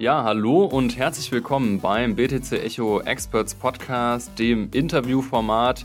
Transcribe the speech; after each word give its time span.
Ja, 0.00 0.24
hallo 0.24 0.64
und 0.64 0.96
herzlich 0.96 1.30
willkommen 1.30 1.78
beim 1.78 2.16
BTC 2.16 2.52
Echo 2.52 3.02
Experts 3.02 3.54
Podcast, 3.54 4.30
dem 4.38 4.70
Interviewformat 4.72 5.84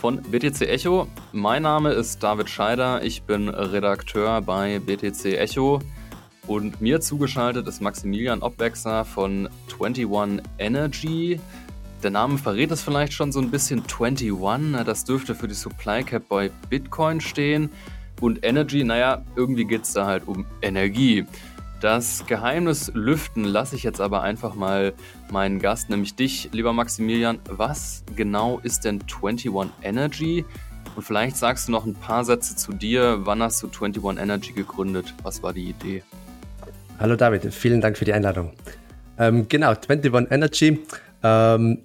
von 0.00 0.22
BTC 0.22 0.68
Echo. 0.68 1.08
Mein 1.32 1.62
Name 1.62 1.90
ist 1.90 2.22
David 2.22 2.48
Scheider, 2.48 3.02
ich 3.02 3.24
bin 3.24 3.48
Redakteur 3.48 4.40
bei 4.40 4.78
BTC 4.78 5.36
Echo 5.36 5.80
und 6.46 6.80
mir 6.80 7.00
zugeschaltet 7.00 7.66
ist 7.66 7.82
Maximilian 7.82 8.40
Obwechser 8.40 9.04
von 9.04 9.48
21 9.80 10.44
Energy. 10.58 11.40
Der 12.04 12.12
Name 12.12 12.38
verrät 12.38 12.70
es 12.70 12.82
vielleicht 12.82 13.14
schon 13.14 13.32
so 13.32 13.40
ein 13.40 13.50
bisschen 13.50 13.82
21, 14.00 14.32
das 14.86 15.02
dürfte 15.02 15.34
für 15.34 15.48
die 15.48 15.54
Supply 15.54 16.04
Cap 16.04 16.28
bei 16.28 16.52
Bitcoin 16.70 17.20
stehen. 17.20 17.70
Und 18.20 18.46
Energy, 18.46 18.84
naja, 18.84 19.24
irgendwie 19.34 19.64
geht 19.64 19.82
es 19.82 19.92
da 19.92 20.06
halt 20.06 20.28
um 20.28 20.46
Energie. 20.62 21.26
Das 21.80 22.24
Geheimnis 22.26 22.90
lüften 22.94 23.44
lasse 23.44 23.76
ich 23.76 23.82
jetzt 23.82 24.00
aber 24.00 24.22
einfach 24.22 24.54
mal 24.54 24.94
meinen 25.30 25.58
Gast, 25.58 25.90
nämlich 25.90 26.14
dich, 26.14 26.48
lieber 26.52 26.72
Maximilian. 26.72 27.38
Was 27.50 28.02
genau 28.16 28.60
ist 28.62 28.86
denn 28.86 29.02
21 29.02 29.52
Energy? 29.82 30.46
Und 30.94 31.02
vielleicht 31.02 31.36
sagst 31.36 31.68
du 31.68 31.72
noch 31.72 31.84
ein 31.84 31.94
paar 31.94 32.24
Sätze 32.24 32.56
zu 32.56 32.72
dir. 32.72 33.18
Wann 33.26 33.42
hast 33.42 33.62
du 33.62 33.66
21 33.66 34.18
Energy 34.18 34.52
gegründet? 34.52 35.12
Was 35.22 35.42
war 35.42 35.52
die 35.52 35.68
Idee? 35.68 36.02
Hallo 36.98 37.14
David, 37.14 37.52
vielen 37.52 37.82
Dank 37.82 37.98
für 37.98 38.06
die 38.06 38.14
Einladung. 38.14 38.54
Ähm, 39.18 39.46
genau, 39.46 39.70
21 39.70 40.30
Energy 40.30 40.80
ähm, 41.22 41.82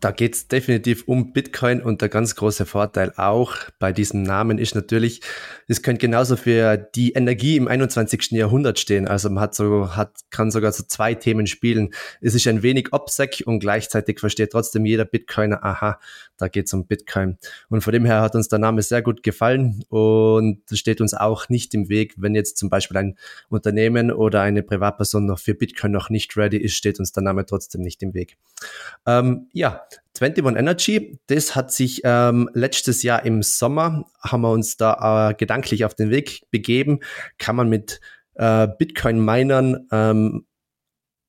da 0.00 0.10
geht 0.10 0.34
es 0.34 0.46
definitiv 0.46 1.04
um 1.06 1.32
Bitcoin 1.32 1.80
und 1.80 2.02
der 2.02 2.10
ganz 2.10 2.36
große 2.36 2.66
Vorteil 2.66 3.14
auch 3.16 3.56
bei 3.78 3.92
diesem 3.92 4.22
Namen 4.22 4.58
ist 4.58 4.74
natürlich, 4.74 5.22
es 5.68 5.82
könnte 5.82 6.00
genauso 6.00 6.36
für 6.36 6.76
die 6.76 7.12
Energie 7.12 7.56
im 7.56 7.66
21. 7.66 8.32
Jahrhundert 8.32 8.78
stehen. 8.78 9.08
Also 9.08 9.30
man 9.30 9.42
hat 9.42 9.54
so, 9.54 9.96
hat, 9.96 10.12
kann 10.28 10.50
sogar 10.50 10.72
so 10.72 10.84
zwei 10.86 11.14
Themen 11.14 11.46
spielen. 11.46 11.94
Es 12.20 12.34
ist 12.34 12.46
ein 12.46 12.62
wenig 12.62 12.92
OPSEC 12.92 13.42
und 13.46 13.60
gleichzeitig 13.60 14.20
versteht 14.20 14.52
trotzdem 14.52 14.84
jeder 14.84 15.06
Bitcoiner, 15.06 15.64
aha, 15.64 15.98
da 16.36 16.48
geht 16.48 16.66
es 16.66 16.74
um 16.74 16.86
Bitcoin. 16.86 17.38
Und 17.70 17.82
von 17.82 17.92
dem 17.92 18.04
her 18.04 18.20
hat 18.20 18.34
uns 18.34 18.48
der 18.48 18.58
Name 18.58 18.82
sehr 18.82 19.00
gut 19.00 19.22
gefallen 19.22 19.84
und 19.88 20.62
steht 20.72 21.00
uns 21.00 21.14
auch 21.14 21.48
nicht 21.48 21.72
im 21.74 21.88
Weg, 21.88 22.14
wenn 22.18 22.34
jetzt 22.34 22.58
zum 22.58 22.68
Beispiel 22.68 22.98
ein 22.98 23.16
Unternehmen 23.48 24.12
oder 24.12 24.42
eine 24.42 24.62
Privatperson 24.62 25.24
noch 25.24 25.38
für 25.38 25.54
Bitcoin 25.54 25.92
noch 25.92 26.10
nicht 26.10 26.36
ready 26.36 26.58
ist, 26.58 26.74
steht 26.74 26.98
uns 26.98 27.12
der 27.12 27.22
Name 27.22 27.46
trotzdem 27.46 27.80
nicht 27.80 28.02
im 28.02 28.12
Weg. 28.12 28.36
Ähm, 29.06 29.48
ja, 29.52 29.69
21 30.20 30.58
Energy, 30.58 31.18
das 31.28 31.56
hat 31.56 31.72
sich 31.72 32.02
ähm, 32.04 32.50
letztes 32.52 33.02
Jahr 33.02 33.24
im 33.24 33.42
Sommer, 33.42 34.04
haben 34.20 34.42
wir 34.42 34.50
uns 34.50 34.76
da 34.76 35.30
äh, 35.30 35.34
gedanklich 35.34 35.84
auf 35.84 35.94
den 35.94 36.10
Weg 36.10 36.42
begeben, 36.50 37.00
kann 37.38 37.56
man 37.56 37.68
mit 37.68 38.00
äh, 38.34 38.68
Bitcoin-Minern 38.78 39.88
ähm, 39.90 40.46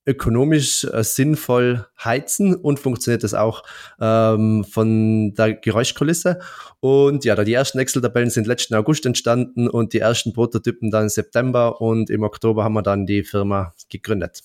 ökonomisch 0.04 0.84
äh, 0.84 1.04
sinnvoll 1.04 1.86
heizen 2.02 2.54
und 2.54 2.80
funktioniert 2.80 3.22
das 3.22 3.34
auch 3.34 3.62
ähm, 4.00 4.64
von 4.64 5.34
der 5.34 5.54
Geräuschkulisse. 5.54 6.40
Und 6.80 7.24
ja, 7.24 7.34
da 7.36 7.44
die 7.44 7.52
ersten 7.52 7.78
Excel-Tabellen 7.78 8.30
sind 8.30 8.46
letzten 8.46 8.74
August 8.74 9.06
entstanden 9.06 9.68
und 9.68 9.92
die 9.92 10.00
ersten 10.00 10.32
Prototypen 10.32 10.90
dann 10.90 11.04
im 11.04 11.08
September 11.08 11.80
und 11.80 12.10
im 12.10 12.24
Oktober 12.24 12.64
haben 12.64 12.74
wir 12.74 12.82
dann 12.82 13.06
die 13.06 13.22
Firma 13.22 13.74
gegründet. 13.88 14.40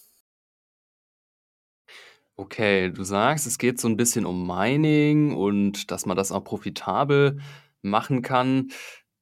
Okay, 2.40 2.92
du 2.92 3.04
sagst, 3.04 3.48
es 3.48 3.58
geht 3.58 3.82
so 3.82 3.88
ein 3.88 3.98
bisschen 3.98 4.26
um 4.28 4.46
Mining 4.46 5.34
und 5.34 5.90
dass 5.90 6.06
man 6.06 6.16
das 6.16 6.32
auch 6.32 6.44
profitabel 6.44 7.40
machen 7.82 8.22
kann 8.22 8.70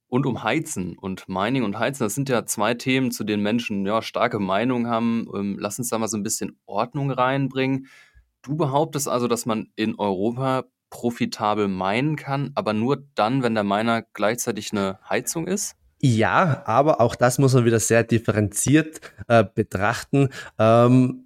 und 0.07 0.25
um 0.25 0.43
Heizen. 0.43 0.97
Und 0.97 1.29
Mining 1.29 1.63
und 1.63 1.79
Heizen, 1.79 2.03
das 2.03 2.13
sind 2.13 2.27
ja 2.27 2.45
zwei 2.45 2.73
Themen, 2.73 3.11
zu 3.11 3.23
denen 3.23 3.41
Menschen 3.41 3.85
ja 3.85 4.01
starke 4.01 4.39
Meinungen 4.39 4.87
haben. 4.87 5.27
Ähm, 5.33 5.57
lass 5.57 5.79
uns 5.79 5.89
da 5.89 5.97
mal 5.97 6.09
so 6.09 6.17
ein 6.17 6.23
bisschen 6.23 6.59
Ordnung 6.65 7.09
reinbringen. 7.09 7.87
Du 8.41 8.57
behauptest 8.57 9.07
also, 9.07 9.29
dass 9.29 9.45
man 9.45 9.69
in 9.77 9.95
Europa 9.97 10.65
profitabel 10.89 11.69
meinen 11.69 12.17
kann, 12.17 12.51
aber 12.53 12.73
nur 12.73 13.05
dann, 13.15 13.43
wenn 13.43 13.55
der 13.55 13.63
Miner 13.63 14.03
gleichzeitig 14.13 14.73
eine 14.73 14.99
Heizung 15.09 15.47
ist? 15.47 15.75
Ja, 16.01 16.63
aber 16.65 16.99
auch 16.99 17.15
das 17.15 17.39
muss 17.39 17.53
man 17.53 17.63
wieder 17.63 17.79
sehr 17.79 18.03
differenziert 18.03 18.99
äh, 19.29 19.43
betrachten. 19.43 20.29
Ähm, 20.59 21.24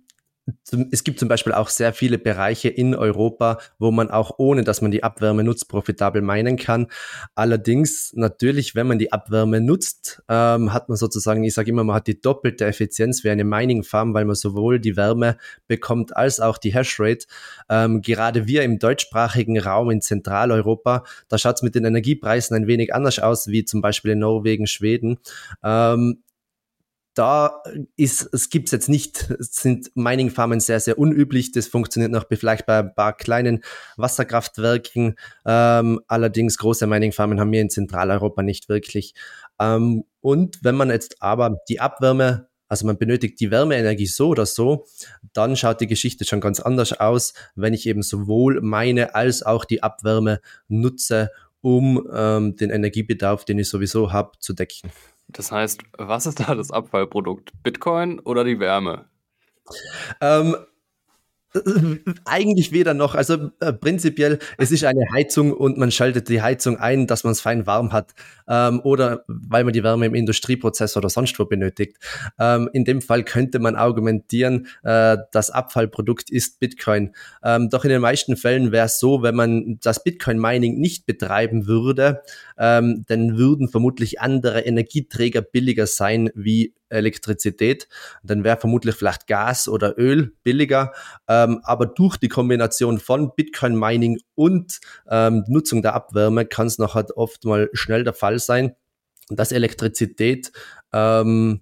es 0.92 1.04
gibt 1.04 1.20
zum 1.20 1.28
Beispiel 1.28 1.54
auch 1.54 1.70
sehr 1.70 1.94
viele 1.94 2.18
Bereiche 2.18 2.70
in 2.70 2.96
Europa, 2.96 3.60
wo 3.78 3.92
man 3.92 4.10
auch 4.10 4.36
ohne, 4.38 4.64
dass 4.64 4.82
man 4.82 4.92
die 4.92 5.04
Abwärme 5.04 5.44
nutzt, 5.44 5.70
profitabel 5.70 6.22
meinen 6.22 6.58
kann. 6.58 6.88
Allerdings 7.36 8.14
natürlich, 8.16 8.76
wenn 8.76 8.88
man 8.88 9.00
die 9.00 9.12
Abwärme 9.12 9.62
nutzt, 9.62 10.22
ähm, 10.30 10.74
hat 10.74 10.90
man 10.90 10.98
sozusagen, 10.98 11.44
ich 11.44 11.54
sage 11.54 11.72
immer, 11.72 11.84
man 11.84 11.96
hat 11.96 12.08
die 12.08 12.22
doppelte 12.22 12.66
Effizienz 12.66 13.24
wie 13.24 13.30
eine 13.30 13.44
Mining 13.44 13.84
Farm, 13.84 14.14
weil 14.14 14.26
man 14.26 14.36
sowohl 14.36 14.80
die 14.80 14.96
Wärme 14.96 15.38
bekommt 15.68 16.16
als 16.16 16.40
auch 16.40 16.58
die 16.58 16.74
Hashrate. 16.74 17.26
Ähm, 17.70 18.02
gerade 18.02 18.48
wir 18.48 18.64
im 18.64 18.80
deutschsprachigen 18.80 19.60
Raum 19.60 19.92
in 19.92 20.02
Zentraleuropa, 20.02 21.04
da 21.28 21.38
schaut 21.38 21.56
es 21.56 21.62
mit 21.62 21.76
den 21.76 21.86
Energiepreisen 21.86 22.56
ein 22.56 22.68
wenig 22.68 22.94
anders 22.94 23.20
aus 23.20 23.48
wie 23.48 23.66
zum 23.66 23.82
Beispiel 23.82 24.12
in 24.12 24.20
Norwegen, 24.20 24.68
Schweden. 24.68 25.20
Ähm, 25.64 26.24
da 27.20 27.64
ist, 27.98 28.30
es 28.32 28.50
gibt 28.50 28.70
es 28.70 28.72
jetzt 28.72 28.88
nicht, 28.88 29.28
sind 29.40 29.92
Mining-Farmen 29.94 30.62
sehr, 30.62 30.80
sehr 30.80 30.98
unüblich. 30.98 31.52
Das 31.52 31.68
funktioniert 31.68 32.14
noch 32.14 32.26
vielleicht 32.30 32.66
bei 32.66 32.80
ein 32.80 32.96
paar 32.96 33.12
kleinen 33.12 33.62
Wasserkraftwerken. 33.98 35.16
Ähm, 35.46 36.00
allerdings 36.08 36.58
große 36.58 36.88
Mining-Farmen 36.88 37.38
haben 37.38 37.52
wir 37.52 37.60
in 37.60 37.70
Zentraleuropa 37.70 38.42
nicht 38.42 38.70
wirklich. 38.70 39.16
Ähm, 39.60 40.06
und 40.22 40.60
wenn 40.64 40.76
man 40.76 40.92
jetzt 40.92 41.22
aber 41.22 41.58
die 41.68 41.82
Abwärme 41.82 42.48
also 42.70 42.86
man 42.86 43.00
benötigt 43.00 43.40
die 43.40 43.50
Wärmeenergie 43.50 44.06
so 44.06 44.28
oder 44.28 44.46
so, 44.46 44.86
dann 45.34 45.56
schaut 45.56 45.82
die 45.82 45.88
Geschichte 45.88 46.24
schon 46.24 46.40
ganz 46.40 46.60
anders 46.60 46.94
aus, 46.94 47.34
wenn 47.56 47.74
ich 47.74 47.88
eben 47.88 48.04
sowohl 48.04 48.62
meine 48.62 49.16
als 49.16 49.42
auch 49.42 49.66
die 49.66 49.82
Abwärme 49.82 50.40
nutze, 50.68 51.32
um 51.62 52.08
ähm, 52.14 52.56
den 52.58 52.70
Energiebedarf, 52.70 53.44
den 53.44 53.58
ich 53.58 53.70
sowieso 53.70 54.14
habe, 54.14 54.38
zu 54.40 54.54
decken. 54.54 54.92
Das 55.30 55.52
heißt, 55.52 55.82
was 55.98 56.26
ist 56.26 56.40
da 56.40 56.56
das 56.56 56.72
Abfallprodukt? 56.72 57.52
Bitcoin 57.64 58.20
oder 58.20 58.44
die 58.44 58.60
Wärme? 58.60 59.06
Ähm, 60.22 60.56
eigentlich 62.26 62.72
weder 62.72 62.94
noch. 62.94 63.16
Also 63.16 63.50
äh, 63.60 63.74
prinzipiell, 63.74 64.38
es 64.58 64.72
ist 64.72 64.84
eine 64.84 65.06
Heizung 65.14 65.52
und 65.52 65.78
man 65.78 65.90
schaltet 65.92 66.30
die 66.30 66.44
Heizung 66.44 66.78
ein, 66.78 67.08
dass 67.08 67.24
man 67.24 67.32
es 67.32 67.42
fein 67.42 67.66
warm 67.66 67.92
hat. 67.92 68.14
Ähm, 68.48 68.82
oder 68.84 69.24
weil 69.28 69.64
man 69.64 69.74
die 69.74 69.84
Wärme 69.84 70.06
im 70.06 70.14
Industrieprozess 70.14 70.96
oder 70.96 71.10
sonst 71.10 71.40
wo 71.40 71.46
benötigt. 71.46 71.98
Ähm, 72.40 72.70
in 72.74 72.86
dem 72.86 73.02
Fall 73.02 73.24
könnte 73.24 73.58
man 73.58 73.76
argumentieren, 73.76 74.68
äh, 74.84 75.18
das 75.32 75.50
Abfallprodukt 75.50 76.30
ist 76.30 76.60
Bitcoin. 76.60 77.16
Ähm, 77.44 77.70
doch 77.70 77.84
in 77.84 77.90
den 77.90 78.02
meisten 78.02 78.38
Fällen 78.38 78.72
wäre 78.72 78.86
es 78.86 79.00
so, 79.00 79.24
wenn 79.24 79.36
man 79.36 79.80
das 79.82 80.04
Bitcoin-Mining 80.04 80.80
nicht 80.80 81.08
betreiben 81.08 81.66
würde, 81.66 82.22
ähm, 82.60 83.06
dann 83.08 83.38
würden 83.38 83.70
vermutlich 83.70 84.20
andere 84.20 84.62
Energieträger 84.62 85.42
billiger 85.42 85.88
sein 85.88 86.30
wie 86.36 86.76
Elektrizität. 86.90 87.88
Dann 88.22 88.44
wäre 88.44 88.58
vermutlich 88.58 88.96
vielleicht 88.96 89.28
Gas 89.28 89.68
oder 89.68 89.98
Öl 89.98 90.34
billiger. 90.44 90.92
Ähm, 91.28 91.62
aber 91.64 91.86
durch 91.86 92.18
die 92.18 92.28
Kombination 92.28 93.00
von 93.00 93.32
Bitcoin-Mining 93.36 94.20
und 94.36 94.80
ähm, 95.10 95.46
Nutzung 95.48 95.82
der 95.82 95.94
Abwärme 95.94 96.46
kann 96.46 96.68
es 96.68 96.78
noch 96.78 96.96
halt 96.96 97.12
oft 97.12 97.46
mal 97.46 97.70
schnell 97.74 98.04
der 98.04 98.14
Fall 98.14 98.40
sein, 98.40 98.76
dass 99.30 99.52
Elektrizität 99.52 100.52
ähm, 100.92 101.62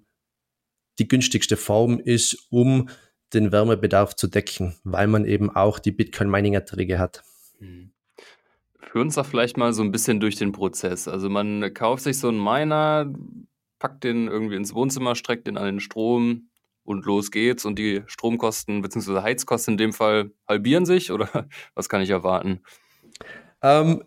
die 1.00 1.08
günstigste 1.08 1.58
Form 1.58 2.00
ist, 2.00 2.48
um 2.50 2.90
den 3.34 3.52
Wärmebedarf 3.52 4.16
zu 4.16 4.28
decken, 4.28 4.76
weil 4.84 5.08
man 5.08 5.26
eben 5.26 5.50
auch 5.56 5.80
die 5.80 5.92
Bitcoin-Mining-Erträge 5.92 6.98
hat. 6.98 7.24
Hm. 7.60 7.92
Führ 8.90 9.02
uns 9.02 9.16
da 9.16 9.24
vielleicht 9.24 9.58
mal 9.58 9.74
so 9.74 9.84
ein 9.84 9.92
bisschen 9.92 10.20
durch 10.20 10.36
den 10.36 10.52
Prozess. 10.52 11.08
Also 11.08 11.30
man 11.30 11.74
kauft 11.74 12.04
sich 12.04 12.20
so 12.20 12.30
einen 12.30 12.42
Miner, 12.42 13.14
packt 13.80 14.04
den 14.04 14.28
irgendwie 14.28 14.56
ins 14.56 14.74
Wohnzimmer, 14.74 15.16
streckt 15.16 15.48
den 15.48 15.58
an 15.58 15.66
den 15.66 15.80
Strom 15.80 16.50
und 16.84 17.06
los 17.06 17.32
geht's. 17.32 17.66
Und 17.66 17.78
die 17.78 18.04
Stromkosten 18.08 18.82
bzw. 18.82 19.22
Heizkosten 19.22 19.74
in 19.74 19.78
dem 19.78 19.94
Fall 19.94 20.32
halbieren 20.48 20.86
sich 20.86 21.12
oder 21.12 21.48
was 21.76 21.90
kann 21.90 22.02
ich 22.02 22.10
erwarten? 22.10 22.62
Ähm, 23.62 24.04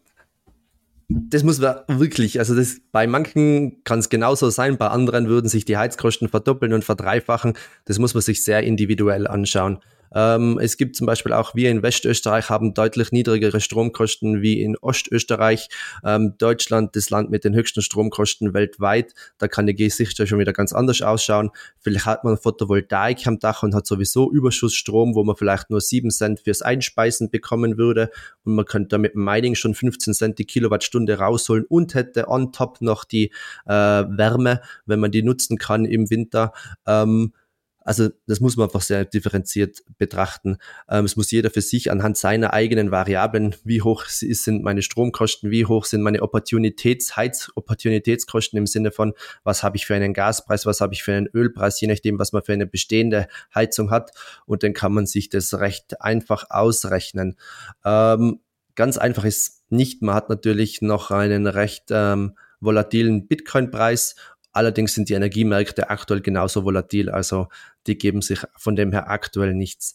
das 1.08 1.42
muss 1.42 1.60
man 1.60 1.80
wirklich, 1.88 2.38
also 2.38 2.54
das, 2.54 2.80
bei 2.92 3.06
manchen 3.08 3.82
kann 3.82 3.98
es 3.98 4.08
genauso 4.08 4.48
sein, 4.50 4.78
bei 4.78 4.86
anderen 4.88 5.26
würden 5.28 5.48
sich 5.48 5.64
die 5.64 5.76
Heizkosten 5.76 6.28
verdoppeln 6.28 6.72
und 6.72 6.84
verdreifachen. 6.84 7.54
Das 7.84 7.98
muss 7.98 8.14
man 8.14 8.22
sich 8.22 8.44
sehr 8.44 8.62
individuell 8.62 9.26
anschauen. 9.26 9.80
Ähm, 10.14 10.58
es 10.60 10.76
gibt 10.76 10.96
zum 10.96 11.06
Beispiel 11.06 11.32
auch, 11.32 11.54
wir 11.54 11.70
in 11.70 11.82
Westösterreich 11.82 12.50
haben 12.50 12.74
deutlich 12.74 13.12
niedrigere 13.12 13.60
Stromkosten 13.60 14.42
wie 14.42 14.60
in 14.60 14.76
Ostösterreich. 14.76 15.68
Ähm, 16.04 16.34
Deutschland, 16.38 16.96
das 16.96 17.10
Land 17.10 17.30
mit 17.30 17.44
den 17.44 17.54
höchsten 17.54 17.82
Stromkosten 17.82 18.54
weltweit. 18.54 19.14
Da 19.38 19.48
kann 19.48 19.66
die 19.66 19.74
Geschichte 19.74 20.26
schon 20.26 20.38
wieder 20.38 20.52
ganz 20.52 20.72
anders 20.72 21.02
ausschauen. 21.02 21.50
Vielleicht 21.78 22.06
hat 22.06 22.24
man 22.24 22.36
Photovoltaik 22.36 23.26
am 23.26 23.38
Dach 23.38 23.62
und 23.62 23.74
hat 23.74 23.86
sowieso 23.86 24.30
Überschussstrom, 24.30 25.14
wo 25.14 25.24
man 25.24 25.36
vielleicht 25.36 25.70
nur 25.70 25.80
7 25.80 26.10
Cent 26.10 26.40
fürs 26.40 26.62
Einspeisen 26.62 27.30
bekommen 27.30 27.78
würde. 27.78 28.10
Und 28.44 28.54
man 28.54 28.64
könnte 28.64 28.98
mit 28.98 29.14
dem 29.14 29.24
Mining 29.24 29.54
schon 29.54 29.74
15 29.74 30.14
Cent 30.14 30.38
die 30.38 30.44
Kilowattstunde 30.44 31.18
rausholen 31.18 31.64
und 31.68 31.94
hätte 31.94 32.28
on 32.28 32.52
top 32.52 32.80
noch 32.80 33.04
die 33.04 33.32
äh, 33.66 33.72
Wärme, 33.72 34.60
wenn 34.86 35.00
man 35.00 35.10
die 35.10 35.22
nutzen 35.22 35.58
kann 35.58 35.84
im 35.84 36.10
Winter. 36.10 36.52
Ähm, 36.86 37.32
also 37.82 38.10
das 38.26 38.40
muss 38.40 38.56
man 38.56 38.66
einfach 38.68 38.82
sehr 38.82 39.04
differenziert 39.04 39.82
betrachten. 39.98 40.58
Ähm, 40.88 41.04
es 41.04 41.16
muss 41.16 41.30
jeder 41.30 41.50
für 41.50 41.62
sich 41.62 41.90
anhand 41.90 42.16
seiner 42.16 42.52
eigenen 42.52 42.90
Variablen, 42.90 43.56
wie 43.64 43.82
hoch 43.82 44.04
sind 44.06 44.62
meine 44.62 44.82
Stromkosten, 44.82 45.50
wie 45.50 45.66
hoch 45.66 45.86
sind 45.86 46.02
meine 46.02 46.22
Opportunitäts, 46.22 47.16
Heizopportunitätskosten 47.16 48.58
im 48.58 48.66
Sinne 48.66 48.90
von, 48.90 49.14
was 49.44 49.62
habe 49.62 49.76
ich 49.76 49.86
für 49.86 49.94
einen 49.94 50.12
Gaspreis, 50.12 50.66
was 50.66 50.80
habe 50.80 50.92
ich 50.92 51.02
für 51.02 51.14
einen 51.14 51.28
Ölpreis, 51.32 51.80
je 51.80 51.88
nachdem, 51.88 52.18
was 52.18 52.32
man 52.32 52.42
für 52.42 52.52
eine 52.52 52.66
bestehende 52.66 53.28
Heizung 53.54 53.90
hat. 53.90 54.10
Und 54.46 54.62
dann 54.62 54.74
kann 54.74 54.92
man 54.92 55.06
sich 55.06 55.30
das 55.30 55.54
recht 55.54 56.00
einfach 56.02 56.50
ausrechnen. 56.50 57.36
Ähm, 57.84 58.40
ganz 58.74 58.98
einfach 58.98 59.24
ist 59.24 59.64
nicht, 59.70 60.02
man 60.02 60.14
hat 60.14 60.28
natürlich 60.28 60.82
noch 60.82 61.10
einen 61.10 61.46
recht 61.46 61.84
ähm, 61.90 62.36
volatilen 62.60 63.26
Bitcoin-Preis 63.26 64.16
Allerdings 64.52 64.94
sind 64.94 65.08
die 65.08 65.14
Energiemärkte 65.14 65.90
aktuell 65.90 66.20
genauso 66.20 66.64
volatil, 66.64 67.10
also 67.10 67.48
die 67.86 67.96
geben 67.96 68.22
sich 68.22 68.40
von 68.56 68.76
dem 68.76 68.92
her 68.92 69.10
aktuell 69.10 69.54
nichts. 69.54 69.94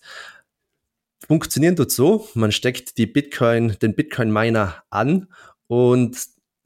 Funktionieren 1.28 1.76
tut 1.76 1.92
so, 1.92 2.28
man 2.36 2.52
steckt 2.52 2.98
die 2.98 3.08
Bitcoin, 3.08 3.76
den 3.82 3.96
Bitcoin-Miner 3.96 4.84
an 4.90 5.28
und 5.68 6.18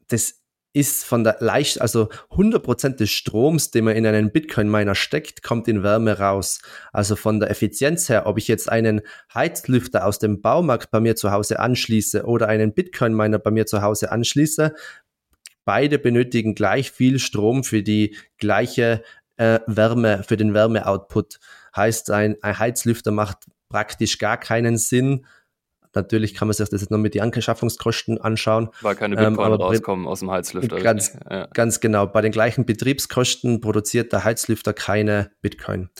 das 0.08 0.40
ist 0.72 1.04
von 1.04 1.24
der 1.24 1.36
leicht, 1.40 1.80
also 1.80 2.08
100% 2.30 2.96
des 2.96 3.10
Stroms, 3.10 3.70
den 3.70 3.84
man 3.84 3.96
in 3.96 4.06
einen 4.06 4.30
Bitcoin-Miner 4.30 4.94
steckt, 4.94 5.42
kommt 5.42 5.66
in 5.66 5.82
Wärme 5.82 6.18
raus. 6.18 6.60
Also 6.92 7.16
von 7.16 7.40
der 7.40 7.50
Effizienz 7.50 8.08
her, 8.08 8.26
ob 8.26 8.38
ich 8.38 8.46
jetzt 8.46 8.70
einen 8.70 9.00
Heizlüfter 9.34 10.06
aus 10.06 10.20
dem 10.20 10.40
Baumarkt 10.40 10.92
bei 10.92 11.00
mir 11.00 11.16
zu 11.16 11.32
Hause 11.32 11.58
anschließe 11.58 12.24
oder 12.24 12.46
einen 12.46 12.72
Bitcoin-Miner 12.72 13.40
bei 13.40 13.50
mir 13.50 13.66
zu 13.66 13.82
Hause 13.82 14.12
anschließe, 14.12 14.74
beide 15.64 15.98
benötigen 15.98 16.54
gleich 16.54 16.90
viel 16.90 17.18
Strom 17.18 17.64
für 17.64 17.82
die 17.82 18.16
gleiche 18.38 19.02
äh, 19.36 19.60
Wärme, 19.66 20.22
für 20.22 20.36
den 20.36 20.54
Wärmeoutput. 20.54 21.38
Heißt, 21.74 22.10
ein, 22.10 22.36
ein 22.42 22.58
Heizlüfter 22.58 23.10
macht 23.10 23.46
praktisch 23.68 24.18
gar 24.18 24.36
keinen 24.36 24.76
Sinn. 24.76 25.24
Natürlich 25.94 26.34
kann 26.34 26.46
man 26.46 26.52
sich 26.52 26.68
das 26.68 26.80
jetzt 26.80 26.90
noch 26.90 26.98
mit 26.98 27.14
den 27.14 27.22
Anschaffungskosten 27.22 28.20
anschauen. 28.20 28.70
Weil 28.80 28.94
keine 28.94 29.16
Bitcoin 29.16 29.52
ähm, 29.52 29.60
rauskommen 29.60 30.06
aus 30.06 30.20
dem 30.20 30.30
Heizlüfter. 30.30 30.80
Ganz, 30.80 31.16
ja. 31.28 31.46
ganz 31.52 31.80
genau. 31.80 32.06
Bei 32.06 32.20
den 32.20 32.32
gleichen 32.32 32.64
Betriebskosten 32.64 33.60
produziert 33.60 34.12
der 34.12 34.24
Heizlüfter 34.24 34.72
keine 34.72 35.32
Bitcoin. 35.40 35.90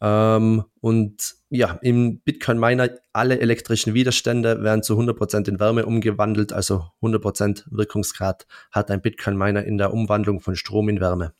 Ähm, 0.00 0.64
und 0.80 1.36
ja, 1.48 1.78
im 1.82 2.20
Bitcoin 2.20 2.58
Miner 2.58 2.90
alle 3.12 3.40
elektrischen 3.40 3.94
Widerstände 3.94 4.62
werden 4.62 4.82
zu 4.82 4.98
100% 4.98 5.48
in 5.48 5.58
Wärme 5.58 5.86
umgewandelt, 5.86 6.52
also 6.52 6.84
100% 7.02 7.64
Wirkungsgrad 7.70 8.46
hat 8.70 8.90
ein 8.90 9.00
Bitcoin 9.00 9.36
Miner 9.36 9.64
in 9.64 9.78
der 9.78 9.92
Umwandlung 9.92 10.40
von 10.40 10.56
Strom 10.56 10.88
in 10.88 11.00
Wärme. 11.00 11.32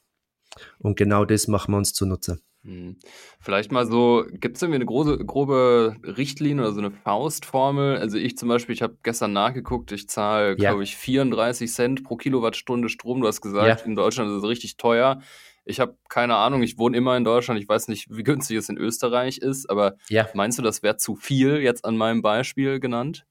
Und 0.79 0.97
genau 0.97 1.25
das 1.25 1.49
machen 1.49 1.73
wir 1.73 1.79
uns 1.79 1.93
zunutze. 1.93 2.41
Hm. 2.67 2.97
Vielleicht 3.38 3.70
mal 3.70 3.87
so, 3.87 4.25
gibt 4.29 4.56
es 4.56 4.62
irgendwie 4.62 4.76
eine 4.76 4.87
große, 4.87 5.19
grobe 5.19 5.97
Richtlinie 6.03 6.64
oder 6.64 6.73
so 6.73 6.81
eine 6.81 6.91
Faustformel? 6.91 7.97
Also 7.97 8.19
ich 8.19 8.37
zum 8.37 8.49
Beispiel, 8.49 8.75
ich 8.75 8.82
habe 8.82 8.97
gestern 9.05 9.32
nachgeguckt, 9.32 9.93
ich 9.93 10.08
zahle, 10.08 10.50
ja. 10.50 10.70
glaube 10.70 10.82
ich, 10.82 10.97
34 10.97 11.70
Cent 11.70 12.05
pro 12.05 12.17
Kilowattstunde 12.17 12.88
Strom. 12.88 13.20
Du 13.20 13.29
hast 13.29 13.41
gesagt, 13.41 13.81
ja. 13.81 13.87
in 13.87 13.94
Deutschland 13.94 14.31
ist 14.31 14.38
es 14.38 14.49
richtig 14.49 14.76
teuer. 14.79 15.20
Ich 15.67 15.81
habe 15.81 15.97
keine 16.09 16.37
Ahnung, 16.37 16.63
ich 16.63 16.79
wohne 16.79 16.97
immer 16.97 17.17
in 17.17 17.25
Deutschland, 17.25 17.61
ich 17.61 17.69
weiß 17.69 17.89
nicht, 17.89 18.09
wie 18.09 18.23
günstig 18.23 18.57
es 18.57 18.69
in 18.69 18.79
Österreich 18.79 19.39
ist, 19.39 19.69
aber 19.69 19.97
ja. 20.09 20.29
meinst 20.33 20.59
du, 20.59 20.63
das 20.63 20.83
wäre 20.83 20.97
zu 20.97 21.17
viel 21.17 21.59
jetzt 21.59 21.85
an 21.85 21.97
meinem 21.97 22.23
Beispiel 22.23 22.81
genannt? 22.81 23.27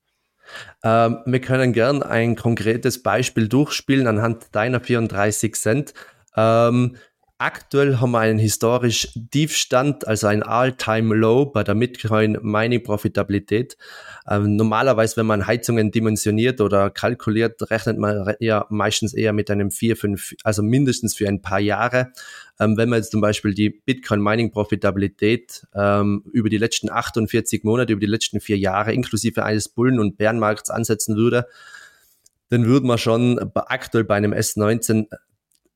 Ähm, 0.84 1.20
wir 1.26 1.42
können 1.42 1.74
gern 1.74 2.04
ein 2.04 2.36
konkretes 2.36 3.02
Beispiel 3.02 3.48
durchspielen 3.48 4.06
anhand 4.06 4.54
deiner 4.54 4.80
34 4.80 5.56
Cent. 5.56 5.94
Ähm, 6.36 6.98
Aktuell 7.38 8.00
haben 8.00 8.12
wir 8.12 8.20
einen 8.20 8.40
historisch 8.40 9.10
Tiefstand, 9.30 10.08
also 10.08 10.28
ein 10.28 10.42
All-Time-Low 10.42 11.48
bei 11.48 11.66
der 11.66 11.76
Bitcoin-Mining-Profitabilität. 11.76 13.76
Ähm, 14.26 14.56
normalerweise, 14.56 15.18
wenn 15.18 15.26
man 15.26 15.46
Heizungen 15.46 15.92
dimensioniert 15.92 16.62
oder 16.62 16.90
kalkuliert, 16.90 17.70
rechnet 17.70 17.98
man 17.98 18.36
eher 18.40 18.68
meistens 18.70 19.14
eher 19.14 19.34
mit 19.34 19.52
einem 19.52 19.70
4, 19.70 19.98
5, 19.98 20.36
also 20.46 20.64
mindestens 20.64 21.14
für 21.14 21.28
ein 21.28 21.42
paar 21.42 21.60
Jahre. 21.60 22.14
Ähm, 22.58 22.78
wenn 22.78 22.88
man 22.88 23.00
jetzt 23.00 23.12
zum 23.12 23.20
Beispiel 23.20 23.54
die 23.54 23.70
Bitcoin-Mining-Profitabilität 23.70 25.68
ähm, 25.76 26.24
über 26.32 26.48
die 26.48 26.58
letzten 26.58 26.90
48 26.90 27.66
Monate, 27.66 27.92
über 27.92 28.00
die 28.00 28.06
letzten 28.06 28.40
vier 28.40 28.58
Jahre 28.58 28.94
inklusive 28.94 29.44
eines 29.44 29.68
Bullen- 29.68 30.00
und 30.00 30.16
Bärenmarkts 30.16 30.70
ansetzen 30.70 31.18
würde, 31.18 31.48
dann 32.48 32.66
würde 32.66 32.88
man 32.88 32.98
schon 32.98 33.52
aktuell 33.56 34.06
bei 34.06 34.16
einem 34.16 34.32
S19 34.32 35.08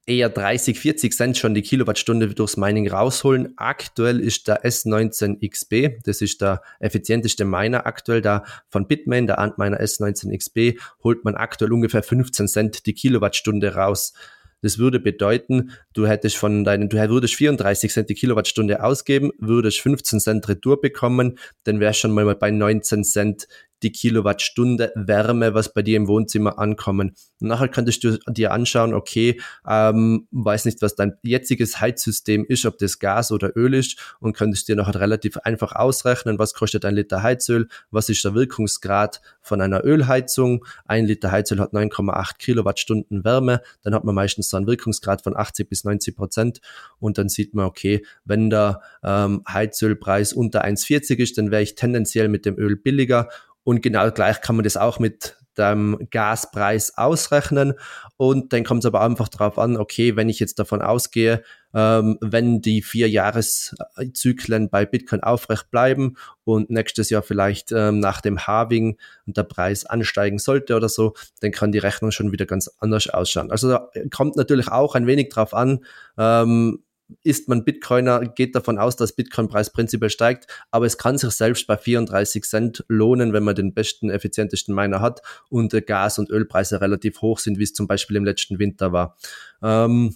eher 0.09 0.29
30, 0.29 0.79
40 0.79 1.13
Cent 1.13 1.37
schon 1.37 1.53
die 1.53 1.61
Kilowattstunde 1.61 2.27
durchs 2.29 2.57
Mining 2.57 2.89
rausholen. 2.89 3.53
Aktuell 3.57 4.19
ist 4.19 4.47
der 4.47 4.65
S19XB, 4.65 5.99
das 6.03 6.21
ist 6.21 6.41
der 6.41 6.63
effizienteste 6.79 7.45
Miner 7.45 7.85
aktuell 7.85 8.21
da 8.21 8.43
von 8.69 8.87
Bitmain, 8.87 9.27
der 9.27 9.37
Antminer 9.37 9.79
S19XB, 9.79 10.79
holt 11.03 11.23
man 11.23 11.35
aktuell 11.35 11.71
ungefähr 11.71 12.01
15 12.01 12.47
Cent 12.47 12.85
die 12.87 12.93
Kilowattstunde 12.93 13.75
raus. 13.75 14.13
Das 14.61 14.77
würde 14.77 14.99
bedeuten, 14.99 15.71
du 15.93 16.07
hättest 16.07 16.35
von 16.35 16.63
deinen, 16.65 16.89
du 16.89 16.97
würdest 16.97 17.35
34 17.35 17.91
Cent 17.91 18.09
die 18.09 18.15
Kilowattstunde 18.15 18.83
ausgeben, 18.83 19.31
würdest 19.37 19.79
15 19.79 20.19
Cent 20.19 20.49
Retour 20.49 20.81
bekommen, 20.81 21.37
dann 21.63 21.79
wärst 21.79 21.99
schon 21.99 22.11
mal 22.11 22.35
bei 22.35 22.51
19 22.51 23.03
Cent 23.05 23.47
die 23.83 23.91
Kilowattstunde 23.91 24.91
Wärme, 24.95 25.53
was 25.53 25.73
bei 25.73 25.81
dir 25.81 25.97
im 25.97 26.07
Wohnzimmer 26.07 26.59
ankommen. 26.59 27.15
Und 27.39 27.47
nachher 27.47 27.69
könntest 27.69 28.03
du 28.03 28.17
dir 28.27 28.51
anschauen, 28.51 28.93
okay, 28.93 29.39
ähm, 29.67 30.27
weiß 30.31 30.65
nicht, 30.65 30.81
was 30.81 30.95
dein 30.95 31.13
jetziges 31.23 31.79
Heizsystem 31.79 32.45
ist, 32.45 32.65
ob 32.65 32.77
das 32.77 32.99
Gas 32.99 33.31
oder 33.31 33.55
Öl 33.55 33.73
ist 33.73 34.15
und 34.19 34.35
könntest 34.35 34.67
dir 34.67 34.75
nachher 34.75 34.99
relativ 34.99 35.37
einfach 35.37 35.73
ausrechnen, 35.73 36.39
was 36.39 36.53
kostet 36.53 36.85
ein 36.85 36.95
Liter 36.95 37.23
Heizöl, 37.23 37.67
was 37.91 38.09
ist 38.09 38.23
der 38.23 38.33
Wirkungsgrad 38.33 39.21
von 39.41 39.61
einer 39.61 39.85
Ölheizung. 39.85 40.65
Ein 40.85 41.05
Liter 41.05 41.31
Heizöl 41.31 41.59
hat 41.59 41.73
9,8 41.73 42.37
Kilowattstunden 42.37 43.23
Wärme, 43.23 43.61
dann 43.81 43.93
hat 43.93 44.03
man 44.03 44.15
meistens 44.15 44.49
so 44.49 44.57
einen 44.57 44.67
Wirkungsgrad 44.67 45.21
von 45.21 45.35
80 45.35 45.69
bis 45.69 45.83
90 45.83 46.15
Prozent 46.15 46.61
und 46.99 47.17
dann 47.17 47.29
sieht 47.29 47.53
man, 47.53 47.65
okay, 47.65 48.05
wenn 48.25 48.49
der 48.49 48.81
ähm, 49.03 49.43
Heizölpreis 49.47 50.33
unter 50.33 50.65
1,40 50.65 51.17
ist, 51.17 51.37
dann 51.37 51.51
wäre 51.51 51.61
ich 51.61 51.75
tendenziell 51.75 52.27
mit 52.27 52.45
dem 52.45 52.57
Öl 52.57 52.75
billiger 52.75 53.29
und 53.63 53.81
genau 53.81 54.09
gleich 54.11 54.41
kann 54.41 54.55
man 54.55 54.63
das 54.63 54.77
auch 54.77 54.99
mit 54.99 55.37
dem 55.59 56.07
Gaspreis 56.09 56.97
ausrechnen. 56.97 57.73
Und 58.17 58.53
dann 58.53 58.63
kommt 58.63 58.83
es 58.83 58.85
aber 58.87 59.01
einfach 59.01 59.27
darauf 59.27 59.59
an, 59.59 59.77
okay, 59.77 60.15
wenn 60.15 60.29
ich 60.29 60.39
jetzt 60.39 60.57
davon 60.57 60.81
ausgehe, 60.81 61.43
ähm, 61.73 62.17
wenn 62.21 62.61
die 62.61 62.81
vier 62.81 63.09
Jahreszyklen 63.09 64.69
bei 64.69 64.85
Bitcoin 64.85 65.21
aufrecht 65.21 65.69
bleiben 65.69 66.15
und 66.43 66.69
nächstes 66.69 67.09
Jahr 67.09 67.21
vielleicht 67.21 67.71
ähm, 67.71 67.99
nach 67.99 68.21
dem 68.21 68.47
Halving 68.47 68.97
der 69.25 69.43
Preis 69.43 69.85
ansteigen 69.85 70.39
sollte 70.39 70.75
oder 70.75 70.89
so, 70.89 71.13
dann 71.41 71.51
kann 71.51 71.71
die 71.71 71.77
Rechnung 71.77 72.11
schon 72.11 72.31
wieder 72.31 72.45
ganz 72.45 72.71
anders 72.79 73.09
ausschauen. 73.09 73.51
Also 73.51 73.69
da 73.69 73.89
kommt 74.09 74.35
natürlich 74.35 74.69
auch 74.69 74.95
ein 74.95 75.05
wenig 75.05 75.29
drauf 75.29 75.53
an, 75.53 75.85
ähm, 76.17 76.83
ist 77.23 77.47
man 77.47 77.65
Bitcoiner, 77.65 78.21
geht 78.25 78.55
davon 78.55 78.77
aus, 78.77 78.95
dass 78.95 79.13
Bitcoin-Preis 79.13 79.71
prinzipiell 79.71 80.09
steigt, 80.09 80.47
aber 80.71 80.85
es 80.85 80.97
kann 80.97 81.17
sich 81.17 81.31
selbst 81.31 81.67
bei 81.67 81.77
34 81.77 82.43
Cent 82.43 82.85
lohnen, 82.87 83.33
wenn 83.33 83.43
man 83.43 83.55
den 83.55 83.73
besten, 83.73 84.09
effizientesten 84.09 84.73
Miner 84.75 85.01
hat 85.01 85.21
und 85.49 85.73
äh, 85.73 85.81
Gas- 85.81 86.19
und 86.19 86.29
Ölpreise 86.29 86.81
relativ 86.81 87.21
hoch 87.21 87.39
sind, 87.39 87.59
wie 87.59 87.63
es 87.63 87.73
zum 87.73 87.87
Beispiel 87.87 88.17
im 88.17 88.25
letzten 88.25 88.59
Winter 88.59 88.91
war. 88.91 89.17
Ähm, 89.61 90.15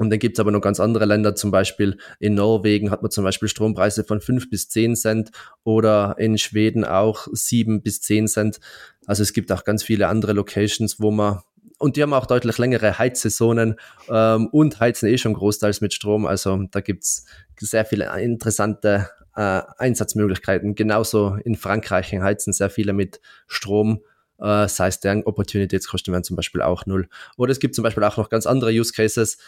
und 0.00 0.08
dann 0.08 0.18
gibt's 0.18 0.40
aber 0.40 0.50
noch 0.50 0.62
ganz 0.62 0.80
andere 0.80 1.04
Länder, 1.04 1.34
zum 1.34 1.50
Beispiel 1.50 1.98
in 2.20 2.32
Norwegen 2.34 2.90
hat 2.90 3.02
man 3.02 3.10
zum 3.10 3.22
Beispiel 3.22 3.48
Strompreise 3.48 4.02
von 4.02 4.22
5 4.22 4.48
bis 4.48 4.70
10 4.70 4.96
Cent 4.96 5.30
oder 5.62 6.16
in 6.18 6.38
Schweden 6.38 6.86
auch 6.86 7.26
7 7.30 7.82
bis 7.82 8.00
10 8.00 8.26
Cent. 8.26 8.60
Also 9.04 9.22
es 9.22 9.34
gibt 9.34 9.52
auch 9.52 9.62
ganz 9.62 9.82
viele 9.82 10.08
andere 10.08 10.32
Locations, 10.32 11.00
wo 11.00 11.10
man 11.10 11.40
und 11.80 11.96
die 11.96 12.02
haben 12.02 12.12
auch 12.12 12.26
deutlich 12.26 12.58
längere 12.58 12.98
Heizsaisonen 12.98 13.76
ähm, 14.10 14.48
und 14.48 14.78
heizen 14.80 15.08
eh 15.08 15.16
schon 15.16 15.32
großteils 15.32 15.80
mit 15.80 15.94
Strom. 15.94 16.26
Also 16.26 16.64
da 16.70 16.80
gibt's 16.80 17.24
sehr 17.58 17.86
viele 17.86 18.06
interessante 18.20 19.08
äh, 19.34 19.62
Einsatzmöglichkeiten. 19.78 20.74
Genauso 20.74 21.36
in 21.42 21.56
Frankreich 21.56 22.12
heizen 22.12 22.52
sehr 22.52 22.68
viele 22.68 22.92
mit 22.92 23.20
Strom. 23.46 24.00
Äh, 24.38 24.44
das 24.44 24.78
heißt, 24.78 25.04
deren 25.04 25.24
Opportunitätskosten 25.24 26.12
wären 26.12 26.22
zum 26.22 26.36
Beispiel 26.36 26.60
auch 26.60 26.84
null. 26.84 27.08
Oder 27.38 27.52
es 27.52 27.60
gibt 27.60 27.74
zum 27.74 27.82
Beispiel 27.82 28.04
auch 28.04 28.18
noch 28.18 28.28
ganz 28.28 28.46
andere 28.46 28.70
Use 28.72 28.92
Cases. 28.92 29.38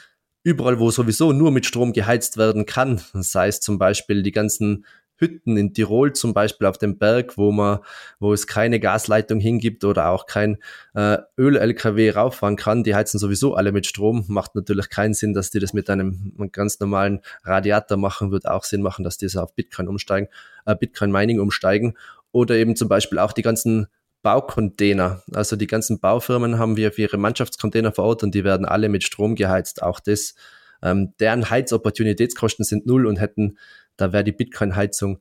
Überall, 0.42 0.80
wo 0.80 0.90
sowieso 0.90 1.32
nur 1.32 1.52
mit 1.52 1.66
Strom 1.66 1.92
geheizt 1.92 2.38
werden 2.38 2.66
kann, 2.66 3.00
das 3.12 3.34
heißt 3.34 3.62
zum 3.62 3.78
Beispiel 3.78 4.22
die 4.22 4.32
ganzen 4.32 4.86
Hütten 5.22 5.56
in 5.56 5.72
Tirol 5.72 6.12
zum 6.12 6.34
Beispiel 6.34 6.66
auf 6.66 6.76
dem 6.76 6.98
Berg, 6.98 7.38
wo 7.38 7.52
man, 7.52 7.78
wo 8.18 8.32
es 8.32 8.46
keine 8.46 8.80
Gasleitung 8.80 9.40
hingibt 9.40 9.84
oder 9.84 10.08
auch 10.08 10.26
kein 10.26 10.58
äh, 10.94 11.18
Öl-LKW 11.38 12.10
rauffahren 12.10 12.56
kann, 12.56 12.82
die 12.82 12.94
heizen 12.94 13.18
sowieso 13.18 13.54
alle 13.54 13.72
mit 13.72 13.86
Strom. 13.86 14.24
Macht 14.28 14.54
natürlich 14.54 14.90
keinen 14.90 15.14
Sinn, 15.14 15.32
dass 15.32 15.50
die 15.50 15.60
das 15.60 15.72
mit 15.72 15.88
einem 15.88 16.34
ganz 16.50 16.80
normalen 16.80 17.20
Radiator 17.44 17.96
machen, 17.96 18.32
wird 18.32 18.46
auch 18.46 18.64
Sinn 18.64 18.82
machen, 18.82 19.04
dass 19.04 19.16
die 19.16 19.28
so 19.28 19.40
auf 19.40 19.54
Bitcoin 19.54 19.88
umsteigen, 19.88 20.28
äh, 20.66 20.74
Bitcoin 20.74 21.12
Mining 21.12 21.40
umsteigen. 21.40 21.96
Oder 22.32 22.56
eben 22.56 22.76
zum 22.76 22.88
Beispiel 22.88 23.18
auch 23.18 23.32
die 23.32 23.42
ganzen 23.42 23.86
Baucontainer. 24.22 25.22
Also 25.32 25.56
die 25.56 25.66
ganzen 25.66 26.00
Baufirmen 26.00 26.58
haben 26.58 26.76
wir 26.76 26.92
für 26.92 27.02
ihre 27.02 27.18
Mannschaftscontainer 27.18 27.92
vor 27.92 28.04
Ort 28.04 28.22
und 28.22 28.34
die 28.34 28.44
werden 28.44 28.66
alle 28.66 28.88
mit 28.88 29.04
Strom 29.04 29.34
geheizt. 29.36 29.82
Auch 29.82 30.00
das 30.00 30.34
ähm, 30.82 31.14
deren 31.20 31.48
Heizopportunitätskosten 31.48 32.64
sind 32.64 32.86
null 32.86 33.06
und 33.06 33.20
hätten 33.20 33.56
da 33.96 34.12
wäre 34.12 34.24
die 34.24 34.32
Bitcoin-Heizung 34.32 35.20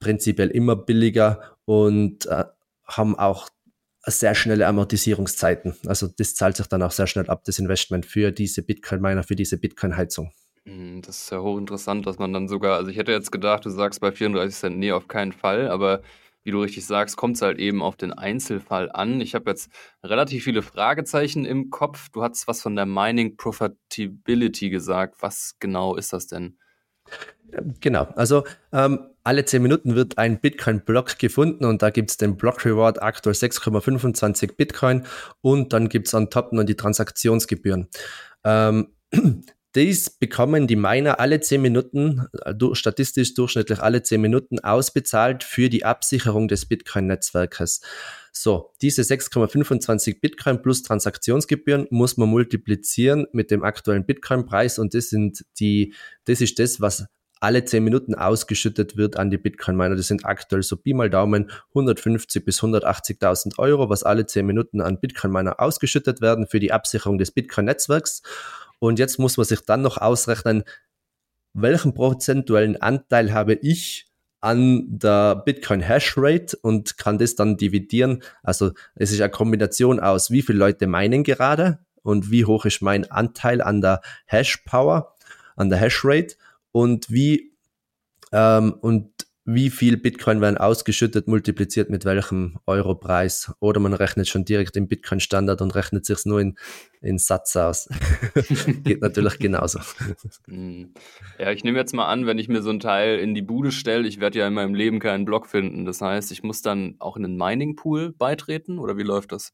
prinzipiell 0.00 0.48
immer 0.48 0.76
billiger 0.76 1.56
und 1.64 2.26
äh, 2.26 2.44
haben 2.86 3.18
auch 3.18 3.48
sehr 4.04 4.34
schnelle 4.34 4.66
Amortisierungszeiten. 4.66 5.76
Also 5.86 6.08
das 6.08 6.34
zahlt 6.34 6.56
sich 6.56 6.66
dann 6.66 6.82
auch 6.82 6.90
sehr 6.90 7.06
schnell 7.06 7.28
ab, 7.28 7.44
das 7.44 7.58
Investment 7.58 8.06
für 8.06 8.32
diese 8.32 8.62
Bitcoin-Miner, 8.62 9.22
für 9.22 9.36
diese 9.36 9.58
Bitcoin-Heizung. 9.58 10.32
Hm, 10.64 11.02
das 11.02 11.22
ist 11.22 11.30
ja 11.30 11.40
hochinteressant, 11.40 12.06
dass 12.06 12.18
man 12.18 12.32
dann 12.32 12.48
sogar, 12.48 12.76
also 12.76 12.90
ich 12.90 12.96
hätte 12.96 13.12
jetzt 13.12 13.30
gedacht, 13.30 13.64
du 13.64 13.70
sagst 13.70 14.00
bei 14.00 14.12
34 14.12 14.58
Cent, 14.58 14.78
nee, 14.78 14.92
auf 14.92 15.08
keinen 15.08 15.32
Fall, 15.32 15.68
aber 15.68 16.02
wie 16.42 16.50
du 16.52 16.62
richtig 16.62 16.86
sagst, 16.86 17.16
kommt 17.16 17.36
es 17.36 17.42
halt 17.42 17.58
eben 17.58 17.82
auf 17.82 17.96
den 17.96 18.12
Einzelfall 18.12 18.90
an. 18.90 19.20
Ich 19.20 19.34
habe 19.34 19.50
jetzt 19.50 19.70
relativ 20.02 20.44
viele 20.44 20.62
Fragezeichen 20.62 21.44
im 21.44 21.68
Kopf. 21.68 22.08
Du 22.10 22.22
hast 22.22 22.48
was 22.48 22.62
von 22.62 22.76
der 22.76 22.86
Mining 22.86 23.36
Profitability 23.36 24.70
gesagt. 24.70 25.16
Was 25.20 25.56
genau 25.58 25.96
ist 25.96 26.14
das 26.14 26.28
denn? 26.28 26.58
Genau, 27.80 28.04
also 28.16 28.44
ähm, 28.72 29.10
alle 29.22 29.44
10 29.44 29.62
Minuten 29.62 29.94
wird 29.94 30.18
ein 30.18 30.40
Bitcoin-Block 30.40 31.18
gefunden 31.18 31.64
und 31.64 31.82
da 31.82 31.90
gibt 31.90 32.10
es 32.10 32.16
den 32.16 32.36
Block-Reward 32.36 33.02
aktuell 33.02 33.34
6,25 33.34 34.56
Bitcoin 34.56 35.04
und 35.40 35.72
dann 35.72 35.88
gibt 35.88 36.08
es 36.08 36.14
on 36.14 36.30
top 36.30 36.52
noch 36.52 36.64
die 36.64 36.76
Transaktionsgebühren. 36.76 37.88
Ähm, 38.44 38.88
dies 39.74 40.10
bekommen 40.10 40.66
die 40.66 40.76
Miner 40.76 41.20
alle 41.20 41.40
10 41.40 41.62
Minuten, 41.62 42.26
äh, 42.44 42.54
statistisch 42.72 43.34
durchschnittlich 43.34 43.80
alle 43.80 44.02
10 44.02 44.20
Minuten 44.20 44.58
ausbezahlt 44.58 45.44
für 45.44 45.68
die 45.68 45.84
Absicherung 45.84 46.48
des 46.48 46.66
Bitcoin-Netzwerkes. 46.66 47.80
So, 48.32 48.72
diese 48.80 49.02
6,25 49.02 50.20
Bitcoin 50.20 50.62
plus 50.62 50.82
Transaktionsgebühren 50.82 51.86
muss 51.90 52.16
man 52.16 52.28
multiplizieren 52.28 53.26
mit 53.32 53.50
dem 53.50 53.62
aktuellen 53.62 54.06
Bitcoin-Preis 54.06 54.78
und 54.78 54.94
das 54.94 55.10
sind 55.10 55.44
die, 55.58 55.94
das 56.24 56.40
ist 56.40 56.58
das, 56.58 56.80
was 56.80 57.06
alle 57.40 57.64
10 57.64 57.82
Minuten 57.82 58.14
ausgeschüttet 58.14 58.96
wird 58.96 59.16
an 59.16 59.30
die 59.30 59.38
Bitcoin-Miner. 59.38 59.96
Das 59.96 60.08
sind 60.08 60.26
aktuell 60.26 60.62
so 60.62 60.76
Pi 60.76 60.92
mal 60.92 61.10
Daumen 61.10 61.50
150 61.70 62.44
bis 62.44 62.60
180.000 62.60 63.58
Euro, 63.58 63.88
was 63.88 64.02
alle 64.02 64.26
10 64.26 64.46
Minuten 64.46 64.80
an 64.80 65.00
Bitcoin-Miner 65.00 65.58
ausgeschüttet 65.58 66.20
werden 66.20 66.46
für 66.46 66.60
die 66.60 66.72
Absicherung 66.72 67.18
des 67.18 67.32
Bitcoin-Netzwerks. 67.32 68.22
Und 68.78 68.98
jetzt 68.98 69.18
muss 69.18 69.36
man 69.36 69.46
sich 69.46 69.60
dann 69.64 69.82
noch 69.82 69.96
ausrechnen, 69.98 70.64
welchen 71.54 71.94
prozentuellen 71.94 72.80
Anteil 72.80 73.32
habe 73.32 73.54
ich 73.54 74.06
an 74.40 74.98
der 74.98 75.36
Bitcoin 75.36 75.80
Hash 75.80 76.14
Rate 76.16 76.56
und 76.62 76.96
kann 76.96 77.18
das 77.18 77.34
dann 77.34 77.56
dividieren. 77.56 78.22
Also 78.42 78.72
es 78.94 79.12
ist 79.12 79.20
eine 79.20 79.30
Kombination 79.30 80.00
aus, 80.00 80.30
wie 80.30 80.42
viele 80.42 80.58
Leute 80.58 80.86
meinen 80.86 81.24
gerade 81.24 81.80
und 82.02 82.30
wie 82.30 82.44
hoch 82.44 82.64
ist 82.64 82.80
mein 82.80 83.10
Anteil 83.10 83.60
an 83.60 83.80
der 83.80 84.00
Hash 84.26 84.58
Power, 84.64 85.14
an 85.56 85.68
der 85.68 85.78
Hash 85.78 86.04
Rate 86.04 86.36
und 86.72 87.10
wie 87.10 87.56
ähm, 88.32 88.74
und 88.80 89.10
wie 89.44 89.70
viel 89.70 89.96
Bitcoin 89.96 90.40
werden 90.40 90.58
ausgeschüttet, 90.58 91.26
multipliziert 91.26 91.90
mit 91.90 92.04
welchem 92.04 92.58
Europreis. 92.66 93.52
Oder 93.58 93.80
man 93.80 93.94
rechnet 93.94 94.28
schon 94.28 94.44
direkt 94.44 94.76
im 94.76 94.86
Bitcoin-Standard 94.86 95.62
und 95.62 95.74
rechnet 95.74 96.04
sich 96.04 96.24
nur 96.24 96.40
in, 96.40 96.56
in 97.00 97.18
Satz 97.18 97.56
aus. 97.56 97.88
Geht 98.84 99.00
natürlich 99.00 99.38
genauso. 99.38 99.80
Hm. 100.46 100.92
Ja, 101.38 101.50
ich 101.50 101.64
nehme 101.64 101.78
jetzt 101.78 101.94
mal 101.94 102.06
an, 102.06 102.26
wenn 102.26 102.38
ich 102.38 102.48
mir 102.48 102.62
so 102.62 102.70
ein 102.70 102.80
Teil 102.80 103.18
in 103.18 103.34
die 103.34 103.42
Bude 103.42 103.72
stelle, 103.72 104.06
ich 104.06 104.20
werde 104.20 104.38
ja 104.38 104.46
in 104.46 104.54
meinem 104.54 104.74
Leben 104.74 105.00
keinen 105.00 105.24
Block 105.24 105.46
finden. 105.46 105.84
Das 105.84 106.00
heißt, 106.00 106.30
ich 106.32 106.42
muss 106.42 106.62
dann 106.62 106.96
auch 106.98 107.16
in 107.16 107.24
einen 107.24 107.36
Mining-Pool 107.36 108.12
beitreten 108.12 108.78
oder 108.78 108.96
wie 108.98 109.02
läuft 109.02 109.32
das? 109.32 109.52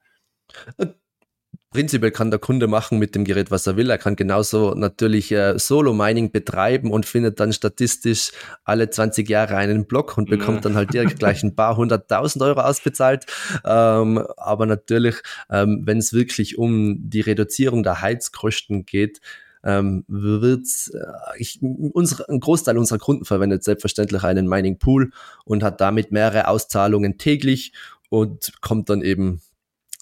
Prinzipiell 1.76 2.10
kann 2.10 2.30
der 2.30 2.40
Kunde 2.40 2.68
machen 2.68 2.98
mit 2.98 3.14
dem 3.14 3.26
Gerät, 3.26 3.50
was 3.50 3.66
er 3.66 3.76
will. 3.76 3.90
Er 3.90 3.98
kann 3.98 4.16
genauso 4.16 4.72
natürlich 4.72 5.30
äh, 5.30 5.58
Solo-Mining 5.58 6.32
betreiben 6.32 6.90
und 6.90 7.04
findet 7.04 7.38
dann 7.38 7.52
statistisch 7.52 8.32
alle 8.64 8.88
20 8.88 9.28
Jahre 9.28 9.56
einen 9.56 9.84
Block 9.84 10.16
und 10.16 10.30
bekommt 10.30 10.56
ja. 10.56 10.60
dann 10.62 10.74
halt 10.74 10.94
direkt 10.94 11.18
gleich 11.18 11.42
ein 11.42 11.54
paar 11.54 11.76
hunderttausend 11.76 12.42
Euro 12.42 12.60
ausbezahlt. 12.60 13.26
Ähm, 13.62 14.24
aber 14.38 14.64
natürlich, 14.64 15.16
ähm, 15.50 15.82
wenn 15.84 15.98
es 15.98 16.14
wirklich 16.14 16.56
um 16.56 17.10
die 17.10 17.20
Reduzierung 17.20 17.82
der 17.82 18.00
Heizkosten 18.00 18.86
geht, 18.86 19.20
ähm, 19.62 20.06
wird 20.08 20.66
äh, 20.94 20.98
ich, 21.36 21.60
unsere, 21.60 22.26
ein 22.30 22.40
Großteil 22.40 22.78
unserer 22.78 23.00
Kunden 23.00 23.26
verwendet 23.26 23.64
selbstverständlich 23.64 24.24
einen 24.24 24.48
Mining 24.48 24.78
Pool 24.78 25.10
und 25.44 25.62
hat 25.62 25.82
damit 25.82 26.10
mehrere 26.10 26.48
Auszahlungen 26.48 27.18
täglich 27.18 27.74
und 28.08 28.52
kommt 28.62 28.88
dann 28.88 29.02
eben 29.02 29.42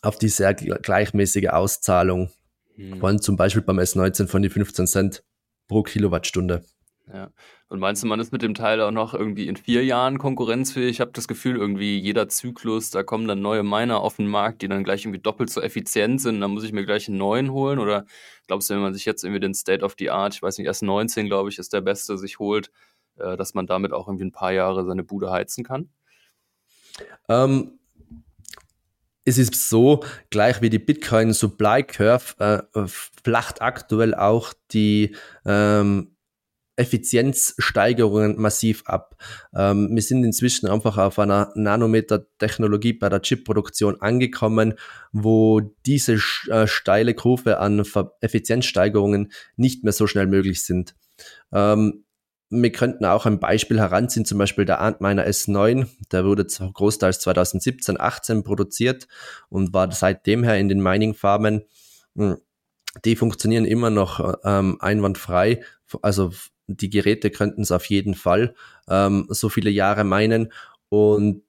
auf 0.04 0.18
die 0.18 0.28
sehr 0.28 0.54
gleichmäßige 0.54 1.48
Auszahlung 1.48 2.30
hm. 2.76 2.98
von 2.98 3.20
zum 3.20 3.36
Beispiel 3.36 3.62
beim 3.62 3.78
S19 3.78 4.26
von 4.26 4.42
die 4.42 4.50
15 4.50 4.86
Cent 4.86 5.24
pro 5.68 5.82
Kilowattstunde. 5.82 6.64
Ja. 7.12 7.30
Und 7.68 7.80
meinst 7.80 8.02
du, 8.02 8.06
man 8.06 8.20
ist 8.20 8.32
mit 8.32 8.42
dem 8.42 8.54
Teil 8.54 8.80
auch 8.80 8.90
noch 8.90 9.14
irgendwie 9.14 9.48
in 9.48 9.56
vier 9.56 9.84
Jahren 9.84 10.18
konkurrenzfähig? 10.18 10.90
Ich 10.90 11.00
habe 11.00 11.10
das 11.12 11.28
Gefühl, 11.28 11.56
irgendwie 11.56 11.98
jeder 11.98 12.28
Zyklus, 12.28 12.90
da 12.90 13.02
kommen 13.02 13.26
dann 13.28 13.42
neue 13.42 13.62
Miner 13.62 14.00
auf 14.00 14.16
den 14.16 14.28
Markt, 14.28 14.62
die 14.62 14.68
dann 14.68 14.84
gleich 14.84 15.04
irgendwie 15.04 15.20
doppelt 15.20 15.50
so 15.50 15.60
effizient 15.60 16.20
sind. 16.20 16.40
Dann 16.40 16.52
muss 16.52 16.64
ich 16.64 16.72
mir 16.72 16.84
gleich 16.84 17.08
einen 17.08 17.18
neuen 17.18 17.52
holen? 17.52 17.78
Oder 17.78 18.06
glaubst 18.46 18.70
du, 18.70 18.74
wenn 18.74 18.82
man 18.82 18.94
sich 18.94 19.04
jetzt 19.04 19.22
irgendwie 19.24 19.40
den 19.40 19.54
State 19.54 19.84
of 19.84 19.96
the 19.98 20.10
Art, 20.10 20.34
ich 20.34 20.42
weiß 20.42 20.56
nicht, 20.58 20.68
S19, 20.68 21.26
glaube 21.26 21.50
ich, 21.50 21.58
ist 21.58 21.72
der 21.72 21.80
beste, 21.80 22.16
sich 22.16 22.38
holt, 22.38 22.70
äh, 23.16 23.36
dass 23.36 23.54
man 23.54 23.66
damit 23.66 23.92
auch 23.92 24.08
irgendwie 24.08 24.26
ein 24.26 24.32
paar 24.32 24.52
Jahre 24.52 24.84
seine 24.84 25.02
Bude 25.02 25.30
heizen 25.30 25.64
kann? 25.64 25.90
Ähm, 27.28 27.78
es 29.24 29.38
ist 29.38 29.68
so, 29.68 30.04
gleich 30.30 30.60
wie 30.60 30.70
die 30.70 30.78
Bitcoin 30.78 31.32
Supply 31.32 31.82
Curve 31.82 32.34
äh, 32.74 32.86
flacht 32.86 33.62
aktuell 33.62 34.14
auch 34.14 34.52
die 34.72 35.16
ähm, 35.46 36.14
Effizienzsteigerungen 36.76 38.40
massiv 38.40 38.82
ab. 38.86 39.16
Ähm, 39.54 39.90
wir 39.92 40.02
sind 40.02 40.24
inzwischen 40.24 40.68
einfach 40.68 40.98
auf 40.98 41.18
einer 41.18 41.52
Nanometer-Technologie 41.54 42.94
bei 42.94 43.08
der 43.08 43.22
Chipproduktion 43.22 44.00
angekommen, 44.00 44.74
wo 45.12 45.60
diese 45.86 46.18
äh, 46.48 46.66
steile 46.66 47.14
Kurve 47.14 47.58
an 47.60 47.84
Effizienzsteigerungen 48.20 49.32
nicht 49.56 49.84
mehr 49.84 49.92
so 49.92 50.06
schnell 50.06 50.26
möglich 50.26 50.64
sind. 50.64 50.96
Ähm, 51.52 52.03
wir 52.62 52.72
könnten 52.72 53.04
auch 53.04 53.26
ein 53.26 53.40
Beispiel 53.40 53.78
heranziehen, 53.78 54.24
zum 54.24 54.38
Beispiel 54.38 54.64
der 54.64 54.80
Antminer 54.80 55.26
S9, 55.26 55.86
der 56.12 56.24
wurde 56.24 56.44
großteils 56.44 57.20
2017, 57.20 58.00
18 58.00 58.44
produziert 58.44 59.08
und 59.48 59.72
war 59.72 59.90
seitdem 59.92 60.44
her 60.44 60.58
in 60.58 60.68
den 60.68 60.82
Mining-Farmen. 60.82 61.62
Hm, 62.16 62.38
die 63.04 63.16
funktionieren 63.16 63.64
immer 63.64 63.90
noch 63.90 64.38
ähm, 64.44 64.76
einwandfrei. 64.80 65.62
Also 66.02 66.32
die 66.66 66.90
Geräte 66.90 67.30
könnten 67.30 67.62
es 67.62 67.72
auf 67.72 67.86
jeden 67.86 68.14
Fall 68.14 68.54
ähm, 68.88 69.26
so 69.28 69.48
viele 69.48 69.70
Jahre 69.70 70.04
meinen. 70.04 70.52
Und 70.88 71.42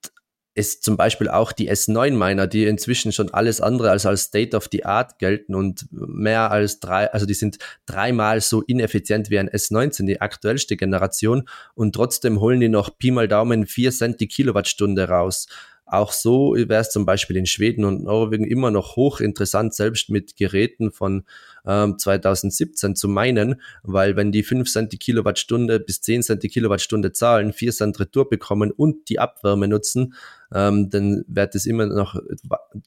es 0.55 0.79
zum 0.79 0.95
Beispiel 0.95 1.27
auch 1.27 1.51
die 1.51 1.69
S9-Miner, 1.69 2.47
die 2.47 2.65
inzwischen 2.65 3.11
schon 3.11 3.33
alles 3.33 3.59
andere 3.59 3.91
als 3.91 4.05
als 4.05 4.23
State 4.23 4.55
of 4.55 4.69
the 4.71 4.85
Art 4.85 5.19
gelten 5.19 5.53
und 5.53 5.85
mehr 5.91 6.49
als 6.49 6.79
drei, 6.79 7.11
also 7.11 7.25
die 7.25 7.33
sind 7.33 7.57
dreimal 7.85 8.39
so 8.39 8.61
ineffizient 8.61 9.29
wie 9.29 9.37
ein 9.37 9.49
S19, 9.49 10.05
die 10.05 10.21
aktuellste 10.21 10.77
Generation, 10.77 11.47
und 11.75 11.93
trotzdem 11.93 12.39
holen 12.39 12.61
die 12.61 12.69
noch 12.69 12.97
Pi 12.97 13.11
mal 13.11 13.27
Daumen 13.27 13.67
vier 13.67 13.91
Cent 13.91 14.21
die 14.21 14.27
Kilowattstunde 14.27 15.09
raus. 15.09 15.47
Auch 15.85 16.13
so 16.13 16.55
wäre 16.55 16.81
es 16.81 16.89
zum 16.89 17.05
Beispiel 17.05 17.35
in 17.35 17.45
Schweden 17.45 17.85
und 17.85 18.03
Norwegen 18.03 18.45
immer 18.45 18.71
noch 18.71 18.95
hochinteressant, 18.95 19.75
selbst 19.75 20.09
mit 20.09 20.35
Geräten 20.35 20.91
von 20.91 21.25
ähm, 21.65 21.97
2017 21.97 22.95
zu 22.95 23.07
meinen, 23.07 23.61
weil 23.83 24.15
wenn 24.15 24.31
die 24.31 24.43
5 24.43 24.71
Cent 24.71 24.93
die 24.93 24.97
Kilowattstunde 24.97 25.79
bis 25.79 26.01
10 26.01 26.23
Cent 26.23 26.43
die 26.43 26.49
Kilowattstunde 26.49 27.11
zahlen, 27.11 27.53
4 27.53 27.71
Cent 27.71 27.99
Retour 27.99 28.29
bekommen 28.29 28.71
und 28.71 29.09
die 29.09 29.19
Abwärme 29.19 29.67
nutzen, 29.67 30.13
ähm, 30.53 30.89
dann 30.89 31.23
wird 31.27 31.55
es 31.55 31.65
immer 31.65 31.85
noch 31.85 32.15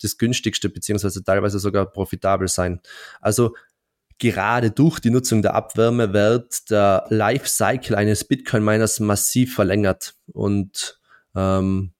das 0.02 0.18
günstigste 0.18 0.68
beziehungsweise 0.68 1.24
teilweise 1.24 1.58
sogar 1.58 1.86
profitabel 1.86 2.48
sein. 2.48 2.80
Also 3.20 3.54
gerade 4.18 4.70
durch 4.70 4.98
die 5.00 5.10
Nutzung 5.10 5.42
der 5.42 5.54
Abwärme 5.54 6.12
wird 6.12 6.70
der 6.70 7.06
Lifecycle 7.08 7.96
eines 7.96 8.24
Bitcoin-Miners 8.24 9.00
massiv 9.00 9.54
verlängert 9.54 10.14
und 10.32 11.00
ähm, 11.34 11.92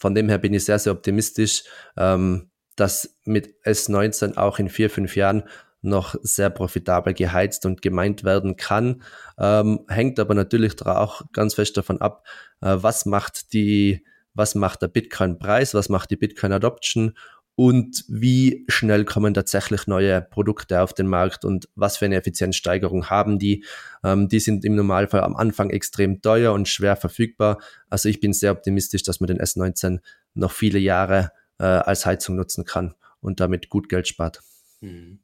von 0.00 0.14
dem 0.14 0.28
her 0.28 0.38
bin 0.38 0.54
ich 0.54 0.64
sehr, 0.64 0.78
sehr 0.78 0.92
optimistisch, 0.92 1.64
ähm, 1.96 2.50
dass 2.76 3.18
mit 3.24 3.54
S19 3.64 4.36
auch 4.36 4.58
in 4.58 4.70
vier, 4.70 4.88
fünf 4.88 5.14
Jahren 5.14 5.44
noch 5.82 6.14
sehr 6.22 6.50
profitabel 6.50 7.14
geheizt 7.14 7.66
und 7.66 7.82
gemeint 7.82 8.24
werden 8.24 8.56
kann. 8.56 9.02
Ähm, 9.38 9.80
hängt 9.88 10.18
aber 10.20 10.34
natürlich 10.34 10.80
auch 10.84 11.22
ganz 11.32 11.54
fest 11.54 11.76
davon 11.76 12.00
ab, 12.00 12.26
äh, 12.60 12.76
was 12.78 13.06
macht 13.06 13.52
die, 13.52 14.04
was 14.34 14.54
macht 14.54 14.82
der 14.82 14.88
Bitcoin-Preis, 14.88 15.74
was 15.74 15.88
macht 15.88 16.10
die 16.10 16.16
Bitcoin-Adoption 16.16 17.14
und 17.56 18.04
wie 18.08 18.64
schnell 18.68 19.04
kommen 19.04 19.34
tatsächlich 19.34 19.86
neue 19.86 20.22
Produkte 20.22 20.80
auf 20.80 20.94
den 20.94 21.06
Markt 21.06 21.44
und 21.44 21.68
was 21.74 21.98
für 21.98 22.06
eine 22.06 22.16
Effizienzsteigerung 22.16 23.10
haben 23.10 23.38
die. 23.38 23.64
Ähm, 24.02 24.28
die 24.28 24.40
sind 24.40 24.64
im 24.64 24.76
Normalfall 24.76 25.20
am 25.20 25.36
Anfang 25.36 25.70
extrem 25.70 26.22
teuer 26.22 26.52
und 26.52 26.68
schwer 26.68 26.96
verfügbar. 26.96 27.60
Also 27.90 28.08
ich 28.08 28.20
bin 28.20 28.32
sehr 28.32 28.52
optimistisch, 28.52 29.02
dass 29.02 29.20
man 29.20 29.26
den 29.26 29.40
S19 29.40 30.00
noch 30.32 30.52
viele 30.52 30.78
Jahre 30.78 31.32
äh, 31.58 31.64
als 31.64 32.06
Heizung 32.06 32.36
nutzen 32.36 32.64
kann 32.64 32.94
und 33.20 33.40
damit 33.40 33.68
gut 33.68 33.88
Geld 33.88 34.08
spart. 34.08 34.40
Mhm. 34.80 35.18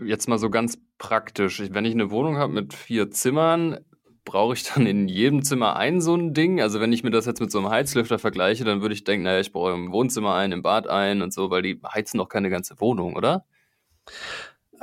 Jetzt 0.00 0.28
mal 0.28 0.38
so 0.38 0.50
ganz 0.50 0.78
praktisch. 0.98 1.62
Wenn 1.70 1.84
ich 1.84 1.94
eine 1.94 2.10
Wohnung 2.10 2.36
habe 2.36 2.52
mit 2.52 2.74
vier 2.74 3.10
Zimmern, 3.10 3.78
brauche 4.24 4.54
ich 4.54 4.64
dann 4.64 4.86
in 4.86 5.08
jedem 5.08 5.42
Zimmer 5.42 5.76
ein 5.76 6.00
so 6.00 6.14
ein 6.14 6.34
Ding? 6.34 6.60
Also 6.60 6.80
wenn 6.80 6.92
ich 6.92 7.02
mir 7.02 7.10
das 7.10 7.26
jetzt 7.26 7.40
mit 7.40 7.50
so 7.50 7.58
einem 7.58 7.70
Heizlüfter 7.70 8.18
vergleiche, 8.18 8.64
dann 8.64 8.82
würde 8.82 8.94
ich 8.94 9.04
denken, 9.04 9.24
naja, 9.24 9.40
ich 9.40 9.52
brauche 9.52 9.72
im 9.72 9.90
Wohnzimmer 9.90 10.34
einen, 10.34 10.52
im 10.52 10.62
Bad 10.62 10.86
einen 10.86 11.22
und 11.22 11.32
so, 11.32 11.50
weil 11.50 11.62
die 11.62 11.80
heizen 11.82 12.18
doch 12.18 12.28
keine 12.28 12.50
ganze 12.50 12.78
Wohnung, 12.80 13.16
oder? 13.16 13.44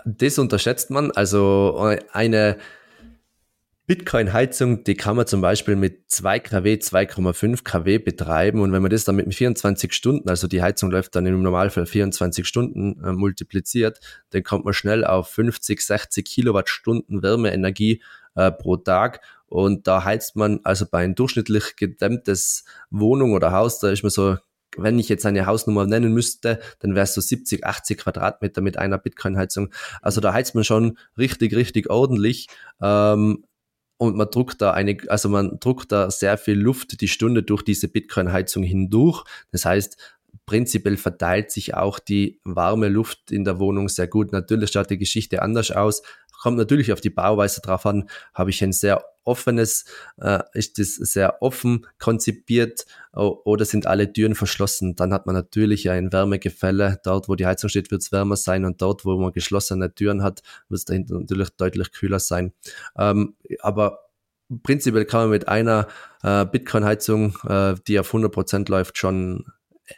Das 0.03 0.38
unterschätzt 0.39 0.89
man. 0.89 1.12
Also 1.12 1.95
eine 2.12 2.57
Bitcoin-Heizung, 3.88 4.84
die 4.84 4.96
kann 4.96 5.15
man 5.15 5.27
zum 5.27 5.42
Beispiel 5.42 5.75
mit 5.75 6.10
2 6.10 6.39
kW, 6.39 6.74
2,5 6.75 7.63
kW 7.63 8.00
betreiben 8.00 8.62
und 8.62 8.72
wenn 8.72 8.82
man 8.82 8.89
das 8.89 9.04
dann 9.04 9.15
mit 9.15 9.32
24 9.32 9.94
Stunden, 9.94 10.27
also 10.27 10.48
die 10.48 10.63
Heizung 10.63 10.89
läuft 10.89 11.15
dann 11.15 11.27
im 11.27 11.44
Normalfall 11.44 11.86
24 11.86 12.48
Stunden 12.48 13.00
äh, 13.04 13.12
multipliziert, 13.12 14.00
dann 14.32 14.42
kommt 14.42 14.65
man 14.65 14.74
schnell 14.74 15.06
auf 15.06 15.30
50, 15.30 15.82
60 15.82 16.25
Kilowattstunden 16.25 17.22
Wärmeenergie 17.22 18.01
äh, 18.34 18.51
pro 18.51 18.77
Tag 18.77 19.22
und 19.46 19.86
da 19.86 20.04
heizt 20.04 20.36
man 20.36 20.62
also 20.63 20.88
bei 20.89 21.04
einem 21.04 21.13
durchschnittlich 21.13 21.75
gedämmtes 21.75 22.65
Wohnung 22.89 23.34
oder 23.34 23.51
Haus, 23.51 23.77
da 23.77 23.92
ist 23.92 24.01
man 24.01 24.10
so 24.10 24.38
wenn 24.77 25.00
ich 25.00 25.08
jetzt 25.08 25.25
eine 25.25 25.46
Hausnummer 25.46 25.86
nennen 25.86 26.13
müsste, 26.13 26.60
dann 26.80 26.96
wäre 26.96 27.06
es 27.06 27.13
so 27.13 27.22
70, 27.22 27.65
80 27.65 27.98
Quadratmeter 28.00 28.60
mit 28.60 28.77
einer 28.77 28.98
Bitcoin-Heizung. 28.98 29.70
Also 30.01 30.20
da 30.20 30.34
heizt 30.34 30.54
man 30.54 30.65
schon 30.65 30.98
richtig, 31.18 31.56
richtig 31.56 31.89
ordentlich. 31.89 32.48
Ähm, 32.82 33.46
und 33.97 34.15
man 34.15 34.29
druckt 34.29 34.61
da 34.61 34.71
eine, 34.71 34.97
also 35.07 35.29
man 35.29 35.59
druckt 35.59 35.91
da 35.91 36.11
sehr 36.11 36.37
viel 36.37 36.59
Luft 36.59 36.99
die 36.99 37.07
Stunde 37.07 37.43
durch 37.43 37.63
diese 37.63 37.87
Bitcoin-Heizung 37.87 38.63
hindurch. 38.63 39.23
Das 39.51 39.65
heißt, 39.65 39.97
prinzipiell 40.45 40.97
verteilt 40.97 41.51
sich 41.51 41.75
auch 41.75 41.99
die 41.99 42.39
warme 42.43 42.89
Luft 42.89 43.31
in 43.31 43.45
der 43.45 43.59
Wohnung 43.59 43.87
sehr 43.89 44.07
gut. 44.07 44.31
Natürlich 44.31 44.71
schaut 44.71 44.89
die 44.89 44.97
Geschichte 44.97 45.41
anders 45.41 45.71
aus. 45.71 46.01
Kommt 46.41 46.57
natürlich 46.57 46.91
auf 46.91 47.01
die 47.01 47.09
Bauweise 47.09 47.61
drauf 47.61 47.85
an. 47.85 48.09
Habe 48.33 48.49
ich 48.49 48.63
ein 48.63 48.73
sehr 48.73 49.03
offenes, 49.25 49.86
äh, 50.17 50.39
ist 50.53 50.79
das 50.79 50.96
sehr 50.96 51.41
offen 51.41 51.86
konzipiert 52.00 52.86
oder 53.13 53.63
sind 53.65 53.88
alle 53.88 54.12
Türen 54.12 54.36
verschlossen? 54.36 54.96
Dann 54.96 55.13
hat 55.13 55.25
man 55.25 55.36
natürlich 55.36 55.89
ein 55.89 56.12
Wärmegefälle. 56.12 57.00
Dort, 57.03 57.29
wo 57.29 57.36
die 57.36 57.46
Heizung 57.46 57.70
steht, 57.70 57.91
wird 57.91 58.01
es 58.01 58.12
wärmer 58.12 58.36
sein 58.36 58.65
und 58.65 58.82
dort, 58.82 59.05
wo 59.05 59.17
man 59.17 59.32
geschlossene 59.32 59.94
Türen 59.94 60.22
hat, 60.22 60.41
wird 60.70 60.79
es 60.79 60.86
dahinter 60.86 61.20
natürlich 61.20 61.50
deutlich 61.51 61.91
kühler 61.91 62.20
sein. 62.20 62.53
Ähm, 62.98 63.36
aber 63.60 64.00
prinzipiell 64.63 65.05
kann 65.05 65.22
man 65.22 65.29
mit 65.32 65.48
einer 65.48 65.88
äh, 66.24 66.46
Bitcoin-Heizung, 66.46 67.38
äh, 67.48 67.75
die 67.88 68.00
auf 68.00 68.13
100% 68.13 68.70
läuft, 68.70 68.98
schon 68.98 69.46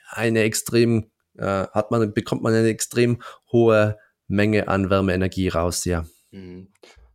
eine 0.10 0.42
extrem, 0.42 1.10
äh, 1.38 1.68
hat 1.68 1.92
man, 1.92 2.14
bekommt 2.14 2.44
man 2.44 2.54
eine 2.54 2.68
extrem 2.68 3.22
hohe 3.52 3.98
Menge 4.28 4.68
an 4.68 4.90
Wärmeenergie 4.90 5.50
raus, 5.50 5.86
ja. 5.86 6.06
Mhm. 6.32 6.70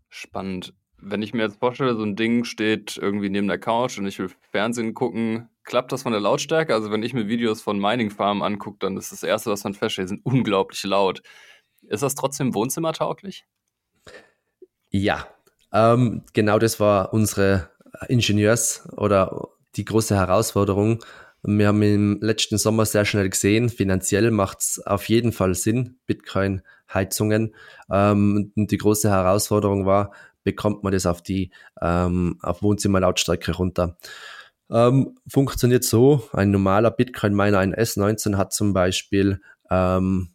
Spannend. 0.08 0.74
Wenn 1.04 1.20
ich 1.20 1.34
mir 1.34 1.42
jetzt 1.42 1.58
vorstelle, 1.58 1.96
so 1.96 2.04
ein 2.04 2.14
Ding 2.14 2.44
steht 2.44 2.96
irgendwie 2.96 3.28
neben 3.28 3.48
der 3.48 3.58
Couch 3.58 3.98
und 3.98 4.06
ich 4.06 4.18
will 4.20 4.30
Fernsehen 4.52 4.94
gucken, 4.94 5.48
klappt 5.64 5.90
das 5.90 6.04
von 6.04 6.12
der 6.12 6.20
Lautstärke? 6.20 6.72
Also 6.72 6.92
wenn 6.92 7.02
ich 7.02 7.12
mir 7.12 7.26
Videos 7.26 7.60
von 7.60 7.78
Mining-Farmen 7.78 8.42
angucke, 8.42 8.78
dann 8.80 8.96
ist 8.96 9.10
das 9.10 9.24
Erste, 9.24 9.50
was 9.50 9.64
man 9.64 9.74
feststellt, 9.74 10.08
sind 10.08 10.24
unglaublich 10.24 10.84
laut. 10.84 11.22
Ist 11.82 12.04
das 12.04 12.14
trotzdem 12.14 12.54
wohnzimmertauglich? 12.54 13.44
Ja, 14.90 15.26
ähm, 15.72 16.22
genau 16.32 16.60
das 16.60 16.78
war 16.78 17.12
unsere 17.12 17.70
Ingenieurs- 18.08 18.88
oder 18.96 19.48
die 19.74 19.84
große 19.84 20.14
Herausforderung, 20.14 21.02
wir 21.44 21.66
haben 21.66 21.82
im 21.82 22.18
letzten 22.20 22.56
Sommer 22.56 22.86
sehr 22.86 23.04
schnell 23.04 23.28
gesehen, 23.28 23.68
finanziell 23.68 24.30
macht 24.30 24.60
es 24.60 24.82
auf 24.86 25.08
jeden 25.08 25.32
Fall 25.32 25.54
Sinn, 25.56 25.98
Bitcoin-Heizungen. 26.06 27.54
Ähm, 27.90 28.52
die 28.54 28.78
große 28.78 29.10
Herausforderung 29.10 29.84
war, 29.84 30.12
bekommt 30.44 30.82
man 30.82 30.92
das 30.92 31.06
auf 31.06 31.22
die 31.22 31.52
ähm, 31.80 32.38
auf 32.42 32.62
Wohnzimmerlautstärke 32.62 33.52
runter. 33.52 33.96
Ähm, 34.70 35.18
funktioniert 35.26 35.84
so, 35.84 36.28
ein 36.32 36.50
normaler 36.50 36.90
Bitcoin-Miner, 36.90 37.58
ein 37.58 37.74
S19 37.74 38.36
hat 38.36 38.52
zum 38.52 38.72
Beispiel 38.72 39.40
ähm, 39.70 40.34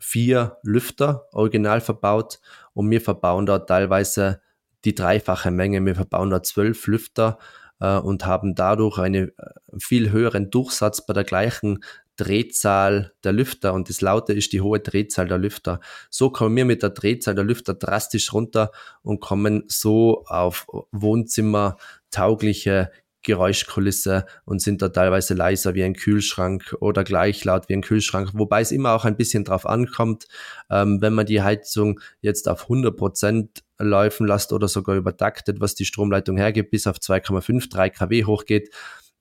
vier 0.00 0.58
Lüfter 0.62 1.26
original 1.32 1.80
verbaut 1.80 2.40
und 2.72 2.90
wir 2.90 3.00
verbauen 3.00 3.46
dort 3.46 3.68
teilweise 3.68 4.40
die 4.84 4.94
dreifache 4.94 5.50
Menge. 5.50 5.84
Wir 5.84 5.94
verbauen 5.94 6.30
da 6.30 6.42
zwölf 6.42 6.86
Lüfter 6.86 7.38
äh, 7.80 7.98
und 7.98 8.26
haben 8.26 8.54
dadurch 8.54 8.98
einen 8.98 9.28
äh, 9.28 9.32
viel 9.78 10.10
höheren 10.10 10.50
Durchsatz 10.50 11.04
bei 11.04 11.12
der 11.12 11.24
gleichen 11.24 11.84
Drehzahl 12.20 13.12
der 13.24 13.32
Lüfter 13.32 13.72
und 13.72 13.88
das 13.88 14.02
Laute 14.02 14.34
ist 14.34 14.52
die 14.52 14.60
hohe 14.60 14.80
Drehzahl 14.80 15.26
der 15.26 15.38
Lüfter. 15.38 15.80
So 16.10 16.28
kommen 16.30 16.54
wir 16.54 16.66
mit 16.66 16.82
der 16.82 16.90
Drehzahl 16.90 17.34
der 17.34 17.44
Lüfter 17.44 17.72
drastisch 17.74 18.34
runter 18.34 18.70
und 19.02 19.20
kommen 19.20 19.64
so 19.68 20.24
auf 20.26 20.66
Wohnzimmer-taugliche 20.92 22.90
Geräuschkulisse 23.22 24.26
und 24.44 24.62
sind 24.62 24.82
da 24.82 24.88
teilweise 24.88 25.34
leiser 25.34 25.74
wie 25.74 25.84
ein 25.84 25.94
Kühlschrank 25.94 26.74
oder 26.80 27.04
gleich 27.04 27.44
laut 27.44 27.68
wie 27.68 27.74
ein 27.74 27.82
Kühlschrank, 27.82 28.30
wobei 28.32 28.62
es 28.62 28.72
immer 28.72 28.92
auch 28.92 29.04
ein 29.04 29.16
bisschen 29.16 29.44
drauf 29.44 29.66
ankommt, 29.66 30.26
ähm, 30.70 31.02
wenn 31.02 31.12
man 31.12 31.26
die 31.26 31.42
Heizung 31.42 32.00
jetzt 32.20 32.48
auf 32.48 32.64
100 32.64 32.96
Prozent 32.96 33.62
laufen 33.78 34.26
lässt 34.26 34.52
oder 34.52 34.68
sogar 34.68 34.96
übertaktet, 34.96 35.60
was 35.60 35.74
die 35.74 35.84
Stromleitung 35.84 36.36
hergibt, 36.36 36.70
bis 36.70 36.86
auf 36.86 36.96
2,5, 36.98 37.70
3 37.70 37.90
kW 37.90 38.24
hochgeht, 38.24 38.74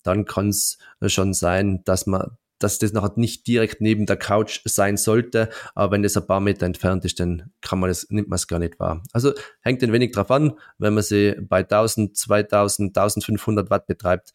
dann 0.03 0.25
kann 0.25 0.49
es 0.49 0.77
schon 1.07 1.33
sein, 1.33 1.81
dass 1.83 2.05
man 2.05 2.37
dass 2.59 2.79
das 2.79 2.93
noch 2.93 3.15
nicht 3.15 3.47
direkt 3.47 3.81
neben 3.81 4.05
der 4.05 4.17
Couch 4.17 4.61
sein 4.65 4.97
sollte, 4.97 5.49
aber 5.75 5.91
wenn 5.91 6.03
das 6.03 6.17
ein 6.17 6.27
paar 6.27 6.39
Meter 6.39 6.65
entfernt 6.65 7.05
ist, 7.05 7.19
dann 7.19 7.51
kann 7.61 7.79
man 7.79 7.89
das, 7.89 8.07
nimmt 8.09 8.29
man 8.29 8.35
es 8.35 8.47
gar 8.47 8.59
nicht 8.59 8.79
wahr. 8.79 9.03
Also 9.13 9.33
hängt 9.61 9.81
ein 9.83 9.93
wenig 9.93 10.11
drauf 10.11 10.29
an, 10.31 10.53
wenn 10.77 10.93
man 10.93 11.03
sie 11.03 11.35
bei 11.41 11.59
1000, 11.59 12.15
2000, 12.15 12.97
1500 12.97 13.69
Watt 13.69 13.87
betreibt, 13.87 14.33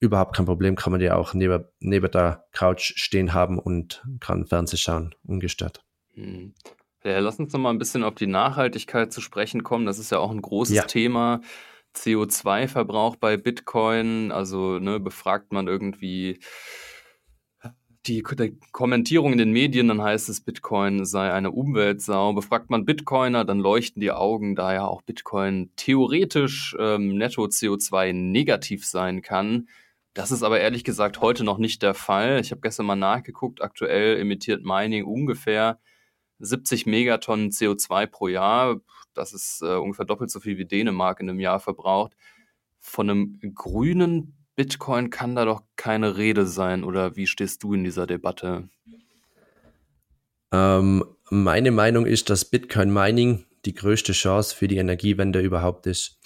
überhaupt 0.00 0.34
kein 0.34 0.46
Problem, 0.46 0.76
kann 0.76 0.92
man 0.92 1.00
die 1.00 1.10
auch 1.10 1.34
neben, 1.34 1.64
neben 1.78 2.10
der 2.10 2.46
Couch 2.52 2.94
stehen 2.96 3.34
haben 3.34 3.58
und 3.58 4.02
kann 4.18 4.46
Fernsehen 4.46 4.78
schauen, 4.78 5.14
ungestört. 5.24 5.84
Hm. 6.14 6.54
Ja, 7.04 7.18
lass 7.20 7.38
uns 7.38 7.52
noch 7.52 7.60
mal 7.60 7.70
ein 7.70 7.78
bisschen 7.78 8.04
auf 8.04 8.14
die 8.14 8.26
Nachhaltigkeit 8.26 9.12
zu 9.12 9.20
sprechen 9.20 9.62
kommen. 9.62 9.86
Das 9.86 9.98
ist 9.98 10.10
ja 10.10 10.18
auch 10.18 10.30
ein 10.30 10.42
großes 10.42 10.76
ja. 10.76 10.82
Thema. 10.84 11.40
CO2-Verbrauch 11.96 13.16
bei 13.16 13.36
Bitcoin, 13.36 14.30
also 14.32 14.78
ne, 14.78 15.00
befragt 15.00 15.52
man 15.52 15.66
irgendwie 15.66 16.38
die, 18.06 18.22
die 18.22 18.58
Kommentierung 18.72 19.32
in 19.32 19.38
den 19.38 19.52
Medien, 19.52 19.88
dann 19.88 20.02
heißt 20.02 20.28
es, 20.28 20.40
Bitcoin 20.40 21.04
sei 21.04 21.32
eine 21.32 21.50
Umweltsau. 21.50 22.32
Befragt 22.32 22.70
man 22.70 22.84
Bitcoiner, 22.86 23.44
dann 23.44 23.60
leuchten 23.60 24.00
die 24.00 24.10
Augen, 24.10 24.56
da 24.56 24.72
ja 24.72 24.86
auch 24.86 25.02
Bitcoin 25.02 25.70
theoretisch 25.76 26.74
ähm, 26.78 27.18
netto 27.18 27.44
CO2 27.44 28.12
negativ 28.12 28.86
sein 28.86 29.20
kann. 29.20 29.68
Das 30.14 30.30
ist 30.30 30.42
aber 30.42 30.60
ehrlich 30.60 30.82
gesagt 30.82 31.20
heute 31.20 31.44
noch 31.44 31.58
nicht 31.58 31.82
der 31.82 31.94
Fall. 31.94 32.40
Ich 32.40 32.50
habe 32.50 32.62
gestern 32.62 32.86
mal 32.86 32.96
nachgeguckt, 32.96 33.62
aktuell 33.62 34.18
emittiert 34.18 34.64
Mining 34.64 35.04
ungefähr 35.04 35.78
70 36.40 36.86
Megatonnen 36.86 37.50
CO2 37.50 38.06
pro 38.06 38.28
Jahr. 38.28 38.80
Das 39.14 39.32
ist 39.34 39.62
äh, 39.62 39.76
ungefähr 39.76 40.06
doppelt 40.06 40.30
so 40.30 40.40
viel 40.40 40.56
wie 40.58 40.64
Dänemark 40.64 41.20
in 41.20 41.28
einem 41.28 41.38
Jahr 41.38 41.60
verbraucht. 41.60 42.16
Von 42.78 43.10
einem 43.10 43.54
grünen 43.54 44.39
Bitcoin 44.60 45.08
kann 45.08 45.34
da 45.34 45.46
doch 45.46 45.62
keine 45.76 46.18
Rede 46.18 46.44
sein, 46.44 46.84
oder 46.84 47.16
wie 47.16 47.26
stehst 47.26 47.62
du 47.62 47.72
in 47.72 47.82
dieser 47.82 48.06
Debatte? 48.06 48.68
Ähm, 50.52 51.02
meine 51.30 51.70
Meinung 51.70 52.04
ist, 52.04 52.28
dass 52.28 52.44
Bitcoin 52.44 52.92
Mining 52.92 53.46
die 53.64 53.72
größte 53.72 54.12
Chance 54.12 54.54
für 54.54 54.68
die 54.68 54.76
Energiewende 54.76 55.40
überhaupt 55.40 55.86
ist. 55.86 56.20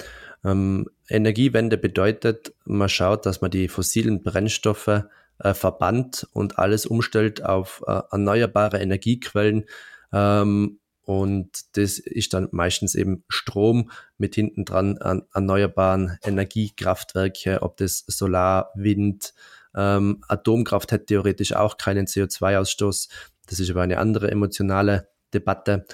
Ähm, 0.44 0.90
Energiewende 1.08 1.78
bedeutet, 1.78 2.52
man 2.64 2.88
schaut, 2.88 3.24
dass 3.24 3.40
man 3.40 3.52
die 3.52 3.68
fossilen 3.68 4.24
Brennstoffe 4.24 5.04
äh, 5.38 5.54
verbannt 5.54 6.26
und 6.32 6.58
alles 6.58 6.86
umstellt 6.86 7.44
auf 7.44 7.84
äh, 7.86 8.00
erneuerbare 8.10 8.80
Energiequellen. 8.80 9.66
Ähm, 10.12 10.80
und 11.04 11.76
das 11.76 11.98
ist 11.98 12.32
dann 12.34 12.48
meistens 12.50 12.94
eben 12.94 13.24
Strom 13.28 13.90
mit 14.16 14.34
hinten 14.34 14.64
dran 14.64 14.98
an 14.98 15.22
erneuerbaren 15.34 16.18
Energiekraftwerke, 16.22 17.62
ob 17.62 17.76
das 17.76 18.04
Solar, 18.06 18.70
Wind, 18.74 19.34
ähm, 19.76 20.22
Atomkraft 20.28 20.92
hätte 20.92 21.06
theoretisch 21.06 21.54
auch 21.54 21.76
keinen 21.76 22.06
CO2-Ausstoß. 22.06 23.08
Das 23.46 23.60
ist 23.60 23.70
aber 23.70 23.82
eine 23.82 23.98
andere 23.98 24.30
emotionale 24.30 25.08
Debatte. 25.32 25.84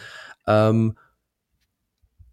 Ähm, 0.46 0.96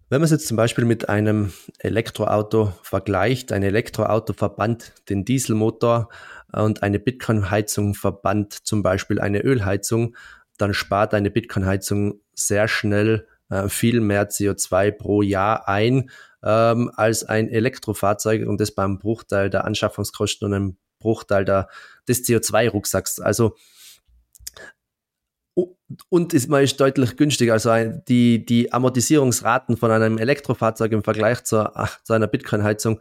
wenn 0.09 0.21
man 0.21 0.25
es 0.25 0.31
jetzt 0.31 0.47
zum 0.47 0.55
Beispiel 0.55 0.85
mit 0.85 1.09
einem 1.09 1.51
Elektroauto 1.79 2.73
vergleicht, 2.81 3.51
ein 3.51 3.63
Elektroauto 3.63 4.33
verbannt 4.33 4.93
den 5.09 5.25
Dieselmotor 5.25 6.09
und 6.53 6.81
eine 6.81 6.99
Bitcoin-Heizung 6.99 7.93
verbannt 7.93 8.53
zum 8.53 8.83
Beispiel 8.83 9.19
eine 9.19 9.41
Ölheizung, 9.41 10.15
dann 10.57 10.73
spart 10.73 11.13
eine 11.13 11.31
Bitcoin-Heizung 11.31 12.21
sehr 12.33 12.67
schnell 12.67 13.27
äh, 13.49 13.69
viel 13.69 14.01
mehr 14.01 14.29
CO2 14.29 14.91
pro 14.91 15.21
Jahr 15.21 15.67
ein 15.67 16.09
ähm, 16.43 16.91
als 16.95 17.23
ein 17.23 17.49
Elektrofahrzeug 17.49 18.47
und 18.47 18.59
das 18.59 18.71
beim 18.71 18.99
Bruchteil 18.99 19.49
der 19.49 19.65
Anschaffungskosten 19.65 20.47
und 20.47 20.53
einem 20.53 20.77
Bruchteil 20.99 21.45
der, 21.45 21.69
des 22.07 22.25
CO2-Rucksacks. 22.25 23.19
Also 23.19 23.55
und 26.09 26.33
ist, 26.33 26.49
man 26.49 26.63
ist 26.63 26.79
deutlich 26.79 27.15
günstiger. 27.15 27.53
Also 27.53 27.71
die, 28.07 28.45
die 28.45 28.71
Amortisierungsraten 28.71 29.77
von 29.77 29.89
einem 29.89 30.17
Elektrofahrzeug 30.17 30.91
im 30.91 31.03
Vergleich 31.03 31.43
zur, 31.45 31.73
zu 32.03 32.13
einer 32.13 32.27
Bitcoin-Heizung 32.27 32.99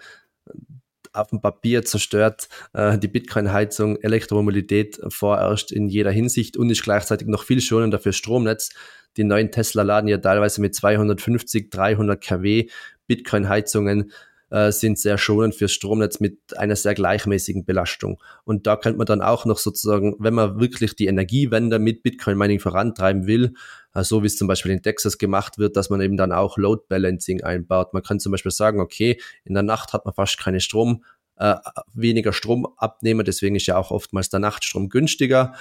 auf 1.17 1.29
dem 1.29 1.41
Papier 1.41 1.85
zerstört 1.85 2.49
äh, 2.73 2.99
die 2.99 3.09
Bitcoin-Heizung 3.09 3.97
Elektromobilität 3.97 5.01
vorerst 5.09 5.73
in 5.73 5.89
jeder 5.89 6.11
Hinsicht 6.11 6.57
und 6.57 6.71
ist 6.71 6.83
gleichzeitig 6.83 7.29
noch 7.29 7.45
viel 7.45 7.61
schonender 7.61 7.99
fürs 7.99 8.17
Stromnetz. 8.17 8.71
Die 9.17 9.25
neuen 9.25 9.51
Tesla 9.51 9.83
laden 9.83 10.09
ja 10.09 10.19
teilweise 10.19 10.61
mit 10.61 10.75
250, 10.75 11.71
300 11.71 12.21
kW 12.23 12.69
Bitcoin-Heizungen 13.07 14.13
äh, 14.51 14.71
sind 14.71 14.99
sehr 14.99 15.19
schonend 15.19 15.55
fürs 15.55 15.73
Stromnetz 15.73 16.21
mit 16.21 16.57
einer 16.57 16.77
sehr 16.77 16.95
gleichmäßigen 16.95 17.65
Belastung. 17.65 18.23
Und 18.45 18.67
da 18.67 18.77
könnte 18.77 18.99
man 18.99 19.07
dann 19.07 19.23
auch 19.23 19.45
noch 19.45 19.59
sozusagen, 19.59 20.15
wenn 20.19 20.35
man 20.35 20.61
wirklich 20.61 20.95
die 20.95 21.07
Energiewende 21.07 21.79
mit 21.79 22.03
Bitcoin 22.03 22.39
Mining 22.39 22.61
vorantreiben 22.61 23.27
will, 23.27 23.55
äh, 23.95 24.05
so 24.05 24.23
wie 24.23 24.27
es 24.27 24.37
zum 24.37 24.49
Beispiel 24.49 24.73
in 24.73 24.83
Texas 24.83 25.19
gemacht 25.19 25.59
wird, 25.59 25.77
dass 25.77 25.91
man 25.91 26.01
eben 26.01 26.17
dann 26.17 26.33
auch 26.33 26.59
Load 26.59 26.85
Balancing 26.89 27.43
einbaut. 27.43 27.93
Man 27.93 28.03
kann 28.03 28.21
zum 28.21 28.33
Beispiel 28.33 28.53
sagen, 28.53 28.81
okay, 28.81 29.21
in 29.45 29.55
der 29.55 29.63
Nacht 29.63 29.93
hat 29.93 30.05
man 30.05 30.15
fast 30.15 30.39
keine 30.39 30.61
Strom, 30.61 31.05
äh, 31.37 31.57
weniger 31.93 32.33
Stromabnehmer, 32.33 33.25
deswegen 33.25 33.57
ist 33.57 33.67
ja 33.67 33.77
auch 33.77 33.91
oftmals 33.91 34.31
der 34.31 34.41
Nachtstrom 34.41 34.89
günstiger. 34.89 35.55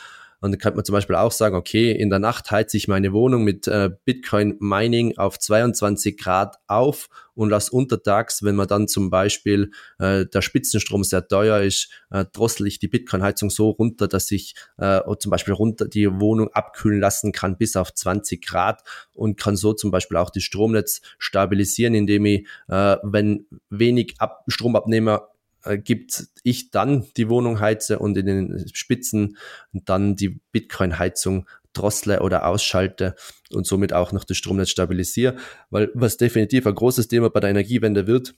Und 0.45 0.51
dann 0.51 0.59
könnte 0.59 0.75
man 0.75 0.85
zum 0.85 0.93
Beispiel 0.93 1.15
auch 1.15 1.31
sagen, 1.31 1.55
okay, 1.55 1.91
in 1.91 2.11
der 2.11 2.19
Nacht 2.19 2.51
heize 2.51 2.77
ich 2.77 2.87
meine 2.87 3.13
Wohnung 3.13 3.43
mit 3.43 3.67
äh, 3.67 3.89
Bitcoin 4.05 4.55
Mining 4.59 5.17
auf 5.17 5.39
22 5.39 6.19
Grad 6.19 6.57
auf 6.67 7.09
und 7.33 7.49
lasse 7.49 7.71
untertags, 7.71 8.43
wenn 8.43 8.55
man 8.55 8.67
dann 8.67 8.87
zum 8.87 9.09
Beispiel 9.09 9.71
äh, 9.97 10.27
der 10.27 10.43
Spitzenstrom 10.43 11.03
sehr 11.03 11.27
teuer 11.27 11.61
ist, 11.61 11.89
äh, 12.11 12.25
drossel 12.31 12.67
ich 12.67 12.77
die 12.77 12.87
Bitcoin-Heizung 12.87 13.49
so 13.49 13.71
runter, 13.71 14.07
dass 14.07 14.29
ich 14.29 14.53
äh, 14.77 15.01
zum 15.17 15.31
Beispiel 15.31 15.55
runter 15.55 15.87
die 15.87 16.11
Wohnung 16.21 16.49
abkühlen 16.53 16.99
lassen 16.99 17.31
kann 17.31 17.57
bis 17.57 17.75
auf 17.75 17.91
20 17.91 18.45
Grad 18.45 18.83
und 19.15 19.39
kann 19.39 19.55
so 19.55 19.73
zum 19.73 19.89
Beispiel 19.89 20.17
auch 20.17 20.29
das 20.29 20.43
Stromnetz 20.43 21.01
stabilisieren, 21.17 21.95
indem 21.95 22.23
ich, 22.27 22.47
äh, 22.67 22.97
wenn 23.01 23.47
wenig 23.71 24.13
Ab 24.19 24.43
Stromabnehmer 24.47 25.27
äh, 25.65 25.77
gibt, 25.77 26.27
ich 26.43 26.71
dann 26.71 27.05
die 27.17 27.29
Wohnung 27.29 27.59
heize 27.59 27.99
und 27.99 28.17
in 28.17 28.25
den 28.25 28.67
Spitzen 28.73 29.37
dann 29.73 30.15
die 30.15 30.39
Bitcoin-Heizung 30.51 31.47
drossle 31.73 32.21
oder 32.21 32.47
ausschalte 32.47 33.15
und 33.51 33.67
somit 33.67 33.91
auch 33.93 34.11
noch 34.11 34.23
das 34.23 34.37
Stromnetz 34.37 34.69
stabilisiere. 34.69 35.35
Weil 35.69 35.91
was 35.93 36.17
definitiv 36.17 36.65
ein 36.67 36.75
großes 36.75 37.07
Thema 37.07 37.29
bei 37.29 37.41
der 37.41 37.49
Energiewende 37.49 38.07
wird, 38.07 38.33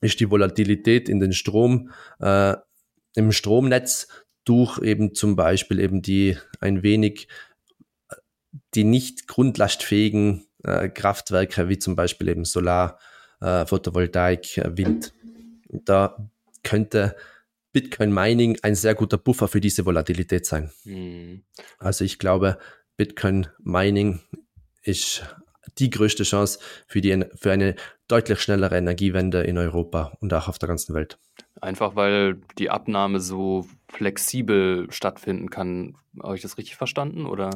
ist 0.00 0.20
die 0.20 0.30
Volatilität 0.30 1.08
in 1.08 1.20
den 1.20 1.32
Strom, 1.32 1.90
äh, 2.20 2.54
im 3.14 3.32
Stromnetz 3.32 4.08
durch 4.44 4.78
eben 4.80 5.14
zum 5.14 5.36
Beispiel 5.36 5.80
eben 5.80 6.02
die 6.02 6.36
ein 6.60 6.82
wenig 6.82 7.28
die 8.74 8.84
nicht 8.84 9.28
grundlastfähigen 9.28 10.46
äh, 10.64 10.88
Kraftwerke 10.88 11.68
wie 11.68 11.78
zum 11.78 11.96
Beispiel 11.96 12.28
eben 12.28 12.44
Solar, 12.44 12.98
äh, 13.40 13.66
Photovoltaik, 13.66 14.58
äh, 14.58 14.76
Wind. 14.76 15.14
Da 15.68 16.30
könnte 16.62 17.16
Bitcoin 17.72 18.12
Mining 18.12 18.58
ein 18.62 18.74
sehr 18.74 18.94
guter 18.94 19.18
Buffer 19.18 19.48
für 19.48 19.60
diese 19.60 19.84
Volatilität 19.86 20.46
sein. 20.46 20.70
Mhm. 20.84 21.44
Also 21.78 22.04
ich 22.04 22.18
glaube, 22.18 22.58
Bitcoin 22.96 23.46
Mining 23.58 24.20
ist 24.82 25.22
die 25.78 25.90
größte 25.90 26.24
Chance 26.24 26.58
für, 26.86 27.00
die, 27.00 27.24
für 27.36 27.52
eine 27.52 27.76
deutlich 28.08 28.40
schnellere 28.40 28.76
Energiewende 28.76 29.42
in 29.42 29.58
Europa 29.58 30.16
und 30.20 30.32
auch 30.34 30.48
auf 30.48 30.58
der 30.58 30.68
ganzen 30.68 30.94
Welt. 30.94 31.18
Einfach 31.60 31.96
weil 31.96 32.40
die 32.58 32.70
Abnahme 32.70 33.20
so 33.20 33.66
flexibel 33.90 34.90
stattfinden 34.90 35.50
kann. 35.50 35.96
Habe 36.22 36.36
ich 36.36 36.42
das 36.42 36.56
richtig 36.56 36.76
verstanden? 36.76 37.26
Oder? 37.26 37.50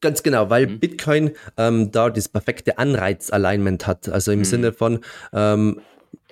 Ganz 0.00 0.22
genau, 0.22 0.50
weil 0.50 0.66
mhm. 0.66 0.80
Bitcoin 0.80 1.30
ähm, 1.56 1.90
da 1.90 2.10
das 2.10 2.28
perfekte 2.28 2.78
Anreizalignment 2.78 3.86
hat. 3.86 4.08
Also 4.08 4.32
im 4.32 4.40
mhm. 4.40 4.44
Sinne 4.44 4.72
von, 4.72 5.00
ähm, 5.32 5.80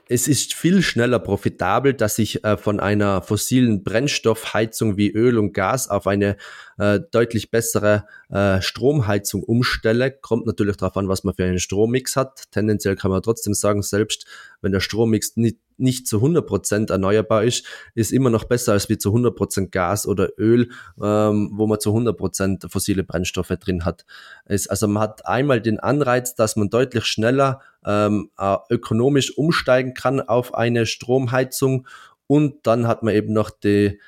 es 0.09 0.29
ist 0.29 0.55
viel 0.55 0.83
schneller 0.83 1.19
profitabel, 1.19 1.95
dass 1.95 2.19
ich 2.19 2.45
äh, 2.45 2.57
von 2.57 2.81
einer 2.81 3.23
fossilen 3.23 3.85
Brennstoffheizung 3.85 4.97
wie 4.97 5.11
Öl 5.11 5.39
und 5.39 5.55
Gas 5.55 5.89
auf 5.89 6.07
eine 6.07 6.37
äh, 6.79 7.01
deutlich 7.13 7.51
bessere 7.51 8.07
äh, 8.29 8.61
Stromheizung 8.61 9.43
umstelle. 9.43 10.11
Kommt 10.11 10.47
natürlich 10.47 10.77
darauf 10.77 10.97
an, 10.97 11.09
was 11.09 11.25
man 11.25 11.35
für 11.35 11.45
einen 11.45 11.61
Strommix 11.61 12.17
hat. 12.17 12.51
Tendenziell 12.51 12.97
kann 12.97 13.11
man 13.11 13.23
trotzdem 13.23 13.55
sagen, 13.55 13.83
selbst 13.83 14.27
wenn 14.61 14.73
der 14.73 14.81
Strommix 14.81 15.37
nicht, 15.37 15.59
nicht 15.79 16.07
zu 16.07 16.19
100% 16.19 16.91
erneuerbar 16.91 17.45
ist, 17.45 17.65
ist 17.95 18.13
immer 18.13 18.31
noch 18.31 18.45
besser 18.45 18.73
als 18.73 18.89
wie 18.89 18.99
zu 18.99 19.15
100% 19.15 19.71
Gas 19.71 20.07
oder 20.07 20.31
Öl, 20.39 20.71
ähm, 21.03 21.51
wo 21.55 21.67
man 21.67 21.81
zu 21.81 21.91
100% 21.91 22.69
fossile 22.69 23.05
Brennstoffe 23.05 23.49
drin 23.49 23.85
hat. 23.85 24.05
Es, 24.45 24.67
also 24.67 24.89
man 24.89 25.03
hat 25.03 25.27
einmal 25.27 25.61
den 25.61 25.81
Anreiz, 25.81 26.35
dass 26.35 26.57
man 26.57 26.71
deutlich 26.71 27.05
schneller 27.05 27.61
ähm, 27.85 28.31
äh, 28.39 28.57
ökonomisch 28.71 29.37
umsteigen 29.37 29.95
kann 29.95 30.21
auf 30.21 30.55
eine 30.55 30.87
Stromheizung 30.87 31.87
und 32.27 32.67
dann 32.67 32.87
hat 32.87 33.03
man 33.03 33.15
eben 33.15 33.33
noch 33.33 33.51
die, 33.51 34.01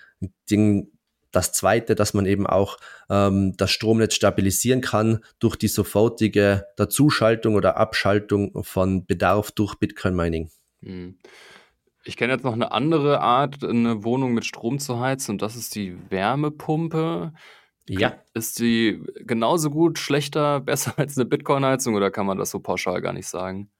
den, 0.50 0.92
das 1.30 1.52
zweite, 1.52 1.94
dass 1.94 2.14
man 2.14 2.26
eben 2.26 2.46
auch 2.46 2.78
ähm, 3.10 3.56
das 3.56 3.70
Stromnetz 3.70 4.14
stabilisieren 4.14 4.80
kann 4.80 5.18
durch 5.40 5.56
die 5.56 5.68
sofortige 5.68 6.64
Dazuschaltung 6.76 7.54
oder 7.54 7.76
Abschaltung 7.76 8.62
von 8.64 9.04
Bedarf 9.04 9.50
durch 9.50 9.74
Bitcoin 9.74 10.14
Mining. 10.14 10.50
Hm. 10.82 11.18
Ich 12.06 12.16
kenne 12.16 12.34
jetzt 12.34 12.44
noch 12.44 12.52
eine 12.52 12.70
andere 12.72 13.20
Art, 13.20 13.64
eine 13.64 14.04
Wohnung 14.04 14.34
mit 14.34 14.44
Strom 14.44 14.78
zu 14.78 15.00
heizen, 15.00 15.32
und 15.32 15.42
das 15.42 15.56
ist 15.56 15.74
die 15.74 15.96
Wärmepumpe. 16.10 17.32
Ja. 17.88 18.14
Ist 18.32 18.58
die 18.58 19.02
genauso 19.20 19.70
gut, 19.70 19.98
schlechter, 19.98 20.60
besser 20.60 20.94
als 20.96 21.16
eine 21.16 21.26
Bitcoin-Heizung 21.26 21.94
oder 21.94 22.10
kann 22.10 22.26
man 22.26 22.38
das 22.38 22.50
so 22.50 22.60
pauschal 22.60 23.00
gar 23.00 23.12
nicht 23.12 23.28
sagen? 23.28 23.70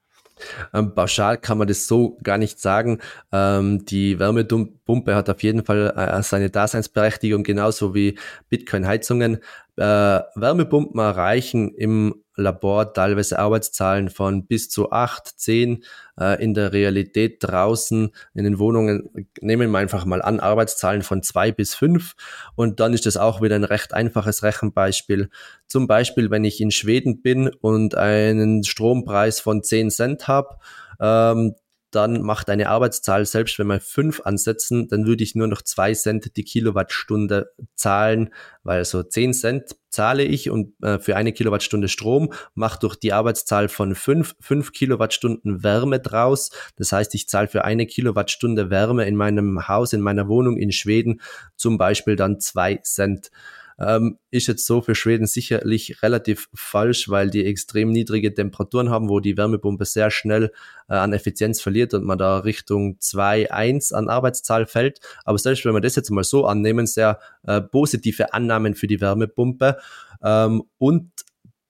Ähm, 0.73 0.93
pauschal 0.93 1.37
kann 1.37 1.57
man 1.57 1.67
das 1.67 1.87
so 1.87 2.17
gar 2.21 2.37
nicht 2.37 2.59
sagen. 2.59 2.99
Ähm, 3.31 3.85
die 3.85 4.19
Wärmepumpe 4.19 5.15
hat 5.15 5.29
auf 5.29 5.41
jeden 5.43 5.63
Fall 5.63 5.93
äh, 5.95 6.21
seine 6.23 6.49
Daseinsberechtigung, 6.49 7.43
genauso 7.43 7.95
wie 7.95 8.17
Bitcoin-Heizungen. 8.49 9.37
Äh, 9.77 9.81
Wärmepumpen 9.81 10.99
erreichen 10.99 11.73
im 11.73 12.24
Labor 12.35 12.93
teilweise 12.93 13.39
Arbeitszahlen 13.39 14.09
von 14.09 14.45
bis 14.45 14.69
zu 14.69 14.91
acht, 14.91 15.27
zehn. 15.39 15.83
Äh, 16.19 16.41
in 16.43 16.53
der 16.53 16.71
Realität 16.71 17.37
draußen 17.41 18.11
in 18.33 18.43
den 18.43 18.59
Wohnungen 18.59 19.09
nehmen 19.41 19.71
wir 19.71 19.79
einfach 19.79 20.05
mal 20.05 20.21
an 20.21 20.39
Arbeitszahlen 20.39 21.01
von 21.01 21.23
zwei 21.23 21.51
bis 21.51 21.75
fünf. 21.75 22.15
Und 22.55 22.79
dann 22.79 22.93
ist 22.93 23.05
das 23.05 23.17
auch 23.17 23.41
wieder 23.41 23.55
ein 23.55 23.63
recht 23.63 23.93
einfaches 23.93 24.43
Rechenbeispiel. 24.43 25.29
Zum 25.67 25.87
Beispiel, 25.87 26.31
wenn 26.31 26.45
ich 26.45 26.61
in 26.61 26.71
Schweden 26.71 27.21
bin 27.21 27.49
und 27.49 27.95
einen 27.95 28.63
Strompreis 28.63 29.39
von 29.39 29.63
zehn 29.63 29.89
Cent 29.89 30.27
habe, 30.27 30.57
ähm, 30.99 31.55
dann 31.95 32.21
macht 32.21 32.49
eine 32.49 32.69
Arbeitszahl, 32.69 33.25
selbst 33.25 33.57
wenn 33.57 33.67
wir 33.67 33.79
fünf 33.79 34.21
ansetzen, 34.21 34.87
dann 34.87 35.05
würde 35.05 35.23
ich 35.23 35.35
nur 35.35 35.47
noch 35.47 35.61
zwei 35.61 35.93
Cent 35.93 36.35
die 36.35 36.43
Kilowattstunde 36.43 37.51
zahlen, 37.75 38.33
weil 38.63 38.83
so 38.85 39.01
zehn 39.03 39.33
Cent 39.33 39.75
zahle 39.89 40.23
ich 40.23 40.49
und 40.49 40.73
äh, 40.83 40.99
für 40.99 41.15
eine 41.15 41.31
Kilowattstunde 41.31 41.87
Strom 41.87 42.33
macht 42.53 42.83
durch 42.83 42.97
die 42.97 43.13
Arbeitszahl 43.13 43.69
von 43.69 43.95
fünf, 43.95 44.35
fünf 44.41 44.73
Kilowattstunden 44.73 45.63
Wärme 45.63 45.99
draus. 46.01 46.51
Das 46.75 46.91
heißt, 46.91 47.15
ich 47.15 47.29
zahle 47.29 47.47
für 47.47 47.63
eine 47.63 47.85
Kilowattstunde 47.85 48.69
Wärme 48.69 49.05
in 49.05 49.15
meinem 49.15 49.67
Haus, 49.69 49.93
in 49.93 50.01
meiner 50.01 50.27
Wohnung 50.27 50.57
in 50.57 50.73
Schweden 50.73 51.21
zum 51.55 51.77
Beispiel 51.77 52.17
dann 52.17 52.41
zwei 52.41 52.75
Cent. 52.83 53.31
Ähm, 53.79 54.19
ist 54.31 54.47
jetzt 54.47 54.65
so 54.65 54.81
für 54.81 54.95
Schweden 54.95 55.27
sicherlich 55.27 56.01
relativ 56.01 56.49
falsch, 56.53 57.09
weil 57.09 57.29
die 57.29 57.45
extrem 57.45 57.91
niedrige 57.91 58.33
Temperaturen 58.33 58.89
haben, 58.89 59.09
wo 59.09 59.19
die 59.19 59.35
Wärmepumpe 59.35 59.85
sehr 59.85 60.11
schnell 60.11 60.51
äh, 60.87 60.93
an 60.93 61.13
Effizienz 61.13 61.61
verliert 61.61 61.93
und 61.93 62.05
man 62.05 62.17
da 62.17 62.39
Richtung 62.39 62.97
2, 62.99 63.51
an 63.51 64.09
Arbeitszahl 64.09 64.65
fällt. 64.65 64.99
Aber 65.25 65.37
selbst 65.37 65.65
wenn 65.65 65.73
wir 65.73 65.81
das 65.81 65.95
jetzt 65.95 66.09
mal 66.09 66.23
so 66.23 66.45
annehmen, 66.45 66.87
sehr 66.87 67.19
äh, 67.43 67.61
positive 67.61 68.33
Annahmen 68.33 68.75
für 68.75 68.87
die 68.87 69.01
Wärmepumpe. 69.01 69.77
Ähm, 70.23 70.63
und 70.77 71.11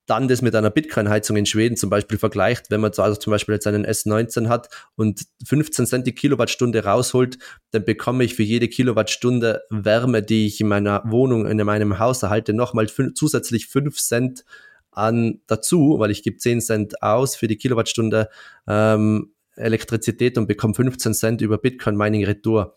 dann 0.05 0.27
das 0.27 0.41
mit 0.41 0.55
einer 0.55 0.69
Bitcoin-Heizung 0.69 1.35
in 1.35 1.45
Schweden 1.45 1.77
zum 1.77 1.89
Beispiel 1.89 2.17
vergleicht, 2.17 2.69
wenn 2.69 2.81
man 2.81 2.91
also 2.95 3.15
zum 3.15 3.31
Beispiel 3.31 3.55
jetzt 3.55 3.67
einen 3.67 3.85
S19 3.85 4.47
hat 4.47 4.69
und 4.95 5.21
15 5.45 5.87
Cent 5.87 6.07
die 6.07 6.13
Kilowattstunde 6.13 6.83
rausholt, 6.83 7.37
dann 7.71 7.85
bekomme 7.85 8.23
ich 8.23 8.35
für 8.35 8.43
jede 8.43 8.67
Kilowattstunde 8.67 9.63
Wärme, 9.69 10.21
die 10.21 10.45
ich 10.45 10.61
in 10.61 10.67
meiner 10.67 11.03
Wohnung, 11.05 11.47
in 11.47 11.57
meinem 11.57 11.99
Haus 11.99 12.21
erhalte, 12.23 12.53
nochmal 12.53 12.87
zusätzlich 12.87 13.67
5 13.67 13.97
Cent 13.97 14.45
an 14.91 15.41
dazu, 15.47 15.95
weil 15.97 16.11
ich 16.11 16.23
gebe 16.23 16.37
10 16.37 16.61
Cent 16.61 17.01
aus 17.01 17.35
für 17.35 17.47
die 17.47 17.57
Kilowattstunde 17.57 18.29
ähm, 18.67 19.31
Elektrizität 19.55 20.37
und 20.37 20.47
bekomme 20.47 20.73
15 20.73 21.13
Cent 21.13 21.41
über 21.41 21.57
Bitcoin 21.57 21.95
Mining 21.95 22.25
Retour. 22.25 22.75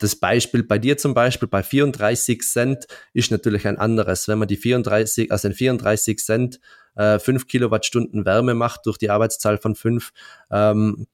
Das 0.00 0.16
Beispiel 0.16 0.62
bei 0.62 0.78
dir 0.78 0.96
zum 0.96 1.12
Beispiel 1.12 1.46
bei 1.46 1.62
34 1.62 2.40
Cent 2.40 2.86
ist 3.12 3.30
natürlich 3.30 3.68
ein 3.68 3.78
anderes. 3.78 4.28
Wenn 4.28 4.38
man 4.38 4.48
die 4.48 4.56
34, 4.56 5.30
also 5.30 5.48
ein 5.48 5.54
34 5.54 6.18
Cent 6.18 6.60
äh, 6.96 7.18
5 7.18 7.46
Kilowattstunden 7.46 8.24
Wärme 8.24 8.54
macht 8.54 8.86
durch 8.86 8.96
die 8.96 9.10
Arbeitszahl 9.10 9.58
von 9.58 9.74
5, 9.74 10.12
ähm, 10.50 11.06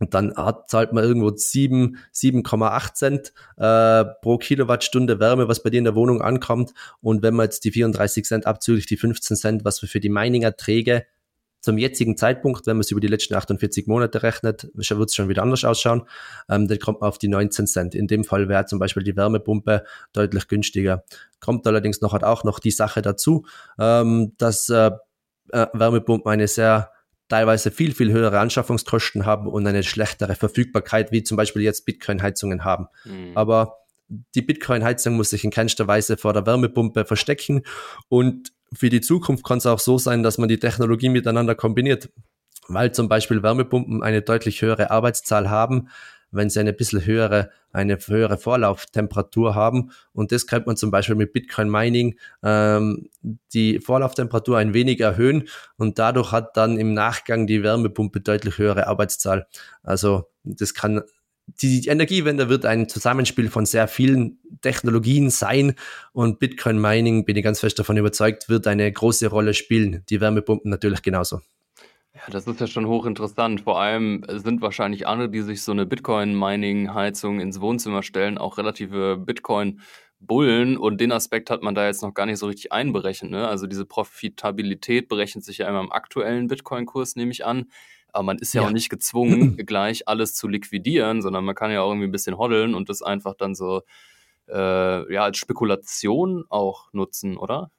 dann 0.00 0.34
hat, 0.34 0.68
zahlt 0.68 0.92
man 0.92 1.04
irgendwo 1.04 1.30
7, 1.30 1.98
7,8 2.12 2.94
Cent 2.94 3.32
äh, 3.58 4.04
pro 4.20 4.38
Kilowattstunde 4.38 5.20
Wärme, 5.20 5.46
was 5.46 5.62
bei 5.62 5.70
dir 5.70 5.78
in 5.78 5.84
der 5.84 5.94
Wohnung 5.94 6.20
ankommt. 6.20 6.72
Und 7.00 7.22
wenn 7.22 7.34
man 7.34 7.44
jetzt 7.44 7.64
die 7.64 7.70
34 7.70 8.24
Cent 8.24 8.46
abzüglich 8.46 8.86
die 8.86 8.96
15 8.96 9.36
Cent, 9.36 9.64
was 9.64 9.80
wir 9.82 9.88
für 9.88 10.00
die 10.00 10.08
Mining-Erträge 10.08 11.06
zum 11.62 11.78
jetzigen 11.78 12.16
Zeitpunkt, 12.16 12.66
wenn 12.66 12.76
man 12.76 12.82
es 12.82 12.90
über 12.90 13.00
die 13.00 13.06
letzten 13.06 13.34
48 13.34 13.86
Monate 13.86 14.22
rechnet, 14.22 14.68
wird 14.74 15.08
es 15.08 15.14
schon 15.14 15.28
wieder 15.28 15.42
anders 15.42 15.64
ausschauen, 15.64 16.02
ähm, 16.50 16.68
dann 16.68 16.78
kommt 16.78 17.00
man 17.00 17.08
auf 17.08 17.18
die 17.18 17.28
19 17.28 17.66
Cent. 17.66 17.94
In 17.94 18.08
dem 18.08 18.24
Fall 18.24 18.48
wäre 18.48 18.66
zum 18.66 18.78
Beispiel 18.78 19.04
die 19.04 19.16
Wärmepumpe 19.16 19.84
deutlich 20.12 20.48
günstiger. 20.48 21.04
Kommt 21.40 21.66
allerdings 21.66 22.00
noch 22.00 22.12
hat 22.12 22.24
auch 22.24 22.44
noch 22.44 22.58
die 22.58 22.72
Sache 22.72 23.00
dazu, 23.00 23.46
ähm, 23.78 24.32
dass 24.38 24.68
äh, 24.68 24.90
äh, 25.50 25.66
Wärmepumpen 25.72 26.30
eine 26.30 26.48
sehr 26.48 26.90
teilweise 27.28 27.70
viel, 27.70 27.94
viel 27.94 28.12
höhere 28.12 28.40
Anschaffungskosten 28.40 29.24
haben 29.24 29.46
und 29.46 29.66
eine 29.66 29.84
schlechtere 29.84 30.34
Verfügbarkeit, 30.34 31.12
wie 31.12 31.22
zum 31.22 31.36
Beispiel 31.36 31.62
jetzt 31.62 31.86
Bitcoin-Heizungen 31.86 32.64
haben. 32.64 32.88
Mhm. 33.04 33.32
Aber 33.36 33.78
die 34.08 34.42
Bitcoin-Heizung 34.42 35.14
muss 35.14 35.30
sich 35.30 35.44
in 35.44 35.50
keinster 35.50 35.86
Weise 35.86 36.16
vor 36.16 36.32
der 36.32 36.44
Wärmepumpe 36.44 37.04
verstecken 37.04 37.62
und 38.08 38.52
für 38.74 38.88
die 38.88 39.00
Zukunft 39.00 39.44
kann 39.44 39.58
es 39.58 39.66
auch 39.66 39.78
so 39.78 39.98
sein, 39.98 40.22
dass 40.22 40.38
man 40.38 40.48
die 40.48 40.58
Technologie 40.58 41.08
miteinander 41.08 41.54
kombiniert, 41.54 42.10
weil 42.68 42.92
zum 42.92 43.08
Beispiel 43.08 43.42
Wärmepumpen 43.42 44.02
eine 44.02 44.22
deutlich 44.22 44.62
höhere 44.62 44.90
Arbeitszahl 44.90 45.50
haben, 45.50 45.88
wenn 46.30 46.48
sie 46.48 46.60
eine 46.60 46.72
bisschen 46.72 47.04
höhere, 47.04 47.50
eine 47.72 47.98
höhere 47.98 48.38
Vorlauftemperatur 48.38 49.54
haben. 49.54 49.90
Und 50.12 50.32
das 50.32 50.46
könnte 50.46 50.66
man 50.66 50.76
zum 50.76 50.90
Beispiel 50.90 51.14
mit 51.14 51.32
Bitcoin 51.32 51.70
Mining 51.70 52.18
ähm, 52.42 53.10
die 53.52 53.80
Vorlauftemperatur 53.80 54.56
ein 54.56 54.72
wenig 54.72 55.00
erhöhen 55.00 55.48
und 55.76 55.98
dadurch 55.98 56.32
hat 56.32 56.56
dann 56.56 56.78
im 56.78 56.94
Nachgang 56.94 57.46
die 57.46 57.62
Wärmepumpe 57.62 58.20
deutlich 58.20 58.58
höhere 58.58 58.86
Arbeitszahl. 58.86 59.46
Also 59.82 60.30
das 60.42 60.72
kann 60.72 61.02
die 61.46 61.86
Energiewende 61.86 62.48
wird 62.48 62.64
ein 62.64 62.88
Zusammenspiel 62.88 63.48
von 63.50 63.66
sehr 63.66 63.88
vielen 63.88 64.38
Technologien 64.62 65.30
sein 65.30 65.74
und 66.12 66.38
Bitcoin 66.38 66.80
Mining, 66.80 67.24
bin 67.24 67.36
ich 67.36 67.44
ganz 67.44 67.60
fest 67.60 67.78
davon 67.78 67.96
überzeugt, 67.96 68.48
wird 68.48 68.66
eine 68.66 68.90
große 68.90 69.28
Rolle 69.28 69.54
spielen. 69.54 70.04
Die 70.08 70.20
Wärmepumpen 70.20 70.70
natürlich 70.70 71.02
genauso. 71.02 71.40
Ja, 72.14 72.20
das 72.30 72.46
ist 72.46 72.60
ja 72.60 72.66
schon 72.66 72.86
hochinteressant. 72.86 73.62
Vor 73.62 73.80
allem 73.80 74.22
sind 74.28 74.60
wahrscheinlich 74.60 75.06
andere, 75.06 75.30
die 75.30 75.40
sich 75.40 75.62
so 75.62 75.72
eine 75.72 75.86
Bitcoin-Mining-Heizung 75.86 77.40
ins 77.40 77.60
Wohnzimmer 77.60 78.02
stellen, 78.02 78.36
auch 78.36 78.58
relative 78.58 79.16
Bitcoin-Bullen. 79.16 80.76
Und 80.76 81.00
den 81.00 81.10
Aspekt 81.10 81.48
hat 81.48 81.62
man 81.62 81.74
da 81.74 81.86
jetzt 81.86 82.02
noch 82.02 82.12
gar 82.12 82.26
nicht 82.26 82.38
so 82.38 82.46
richtig 82.46 82.70
einberechnet. 82.70 83.30
Ne? 83.30 83.48
Also 83.48 83.66
diese 83.66 83.86
Profitabilität 83.86 85.08
berechnet 85.08 85.44
sich 85.44 85.58
ja 85.58 85.68
immer 85.68 85.80
im 85.80 85.90
aktuellen 85.90 86.48
Bitcoin-Kurs, 86.48 87.16
nehme 87.16 87.32
ich 87.32 87.46
an. 87.46 87.70
Aber 88.12 88.24
man 88.24 88.38
ist 88.38 88.52
ja, 88.54 88.62
ja. 88.62 88.68
auch 88.68 88.72
nicht 88.72 88.90
gezwungen, 88.90 89.56
gleich 89.66 90.06
alles 90.06 90.34
zu 90.34 90.48
liquidieren, 90.48 91.22
sondern 91.22 91.44
man 91.44 91.54
kann 91.54 91.70
ja 91.70 91.82
auch 91.82 91.90
irgendwie 91.90 92.08
ein 92.08 92.12
bisschen 92.12 92.38
hoddeln 92.38 92.74
und 92.74 92.88
das 92.88 93.02
einfach 93.02 93.34
dann 93.34 93.54
so 93.54 93.82
äh, 94.48 95.12
ja, 95.12 95.24
als 95.24 95.38
Spekulation 95.38 96.44
auch 96.48 96.92
nutzen, 96.92 97.36
oder? 97.36 97.70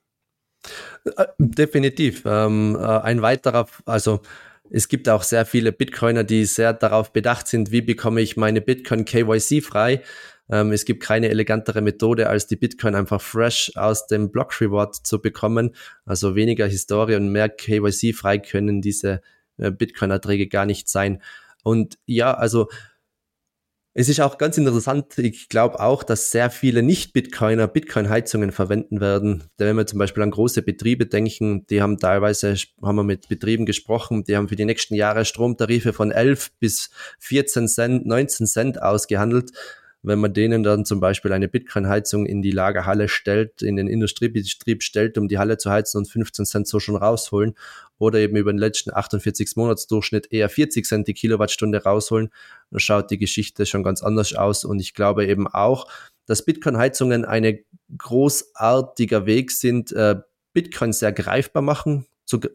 Äh, 1.18 1.26
definitiv. 1.38 2.24
Ähm, 2.26 2.78
äh, 2.80 2.86
ein 2.86 3.22
weiterer, 3.22 3.68
also 3.86 4.22
es 4.70 4.88
gibt 4.88 5.10
auch 5.10 5.24
sehr 5.24 5.46
viele 5.46 5.72
Bitcoiner, 5.72 6.24
die 6.24 6.46
sehr 6.46 6.74
darauf 6.74 7.14
bedacht 7.14 7.48
sind, 7.48 7.72
wie 7.72 7.82
bekomme 7.82 8.22
ich 8.22 8.38
meine 8.38 8.62
Bitcoin 8.62 9.06
KYC 9.06 9.62
frei. 9.62 10.02
Ähm, 10.50 10.72
es 10.72 10.86
gibt 10.86 11.04
keine 11.04 11.30
elegantere 11.30 11.82
Methode, 11.82 12.30
als 12.30 12.48
die 12.48 12.56
Bitcoin 12.56 12.96
einfach 12.96 13.22
fresh 13.22 13.72
aus 13.76 14.08
dem 14.08 14.32
Block 14.32 14.60
Reward 14.60 14.96
zu 14.96 15.22
bekommen. 15.22 15.76
Also 16.06 16.36
weniger 16.36 16.68
Historie 16.68 17.16
und 17.16 17.32
mehr 17.32 17.50
KYC 17.50 18.14
frei 18.14 18.40
können 18.40 18.82
diese 18.82 19.22
Bitcoin-Erträge 19.58 20.48
gar 20.48 20.66
nicht 20.66 20.90
sein. 20.90 21.22
Und 21.64 21.98
ja, 22.06 22.34
also 22.34 22.70
es 23.96 24.10
ist 24.10 24.20
auch 24.22 24.40
ganz 24.40 24.58
interessant, 24.58 25.20
ich 25.20 25.50
glaube 25.50 25.80
auch, 25.80 26.02
dass 26.02 26.32
sehr 26.32 26.50
viele 26.50 26.82
Nicht-Bitcoiner 26.82 27.68
Bitcoin-Heizungen 27.68 28.52
verwenden 28.52 29.00
werden. 29.00 29.44
Wenn 29.58 29.76
wir 29.76 29.86
zum 29.86 30.00
Beispiel 30.00 30.24
an 30.24 30.32
große 30.32 30.64
Betriebe 30.64 31.06
denken, 31.06 31.68
die 31.68 31.80
haben 31.80 32.00
teilweise, 32.00 32.56
haben 32.82 32.96
wir 32.96 33.04
mit 33.04 33.30
Betrieben 33.30 33.68
gesprochen, 33.68 34.24
die 34.24 34.36
haben 34.36 34.50
für 34.50 34.56
die 34.56 34.66
nächsten 34.66 34.96
Jahre 34.96 35.26
Stromtarife 35.26 35.94
von 35.94 36.12
11 36.12 36.54
bis 36.60 36.90
14 37.20 37.68
Cent, 37.68 38.06
19 38.08 38.48
Cent 38.48 38.82
ausgehandelt 38.82 39.52
wenn 40.04 40.20
man 40.20 40.34
denen 40.34 40.64
dann 40.64 40.86
zum 40.86 41.00
Beispiel 41.00 41.32
eine 41.32 41.48
Bitcoin-Heizung 41.48 42.26
in 42.26 42.42
die 42.42 42.52
Lagerhalle 42.52 43.08
stellt, 43.08 43.62
in 43.62 43.78
den 43.78 43.88
Industriebetrieb 43.88 44.84
stellt, 44.84 45.18
um 45.18 45.30
die 45.30 45.40
Halle 45.40 45.58
zu 45.58 45.72
heizen 45.72 46.00
und 46.00 46.10
15 46.10 46.46
Cent 46.46 46.68
so 46.68 46.80
schon 46.80 46.98
rausholen 46.98 47.56
oder 47.98 48.20
eben 48.20 48.36
über 48.36 48.52
den 48.52 48.60
letzten 48.60 48.94
48 48.94 49.56
Monatsdurchschnitt 49.56 50.32
eher 50.32 50.50
40 50.50 50.86
Cent 50.86 51.08
die 51.08 51.14
Kilowattstunde 51.14 51.84
rausholen, 51.84 52.30
dann 52.70 52.80
schaut 52.82 53.12
die 53.12 53.18
Geschichte 53.18 53.66
schon 53.66 53.84
ganz 53.84 54.04
anders 54.04 54.34
aus. 54.34 54.66
Und 54.66 54.80
ich 54.80 54.94
glaube 54.94 55.26
eben 55.26 55.48
auch, 55.48 55.90
dass 56.26 56.44
Bitcoin-Heizungen 56.44 57.24
ein 57.24 57.60
großartiger 57.98 59.26
Weg 59.26 59.52
sind, 59.52 59.94
äh, 59.94 60.18
Bitcoin 60.54 60.92
sehr 60.94 61.14
greifbar 61.14 61.62
machen, 61.64 62.06
zu 62.40 62.50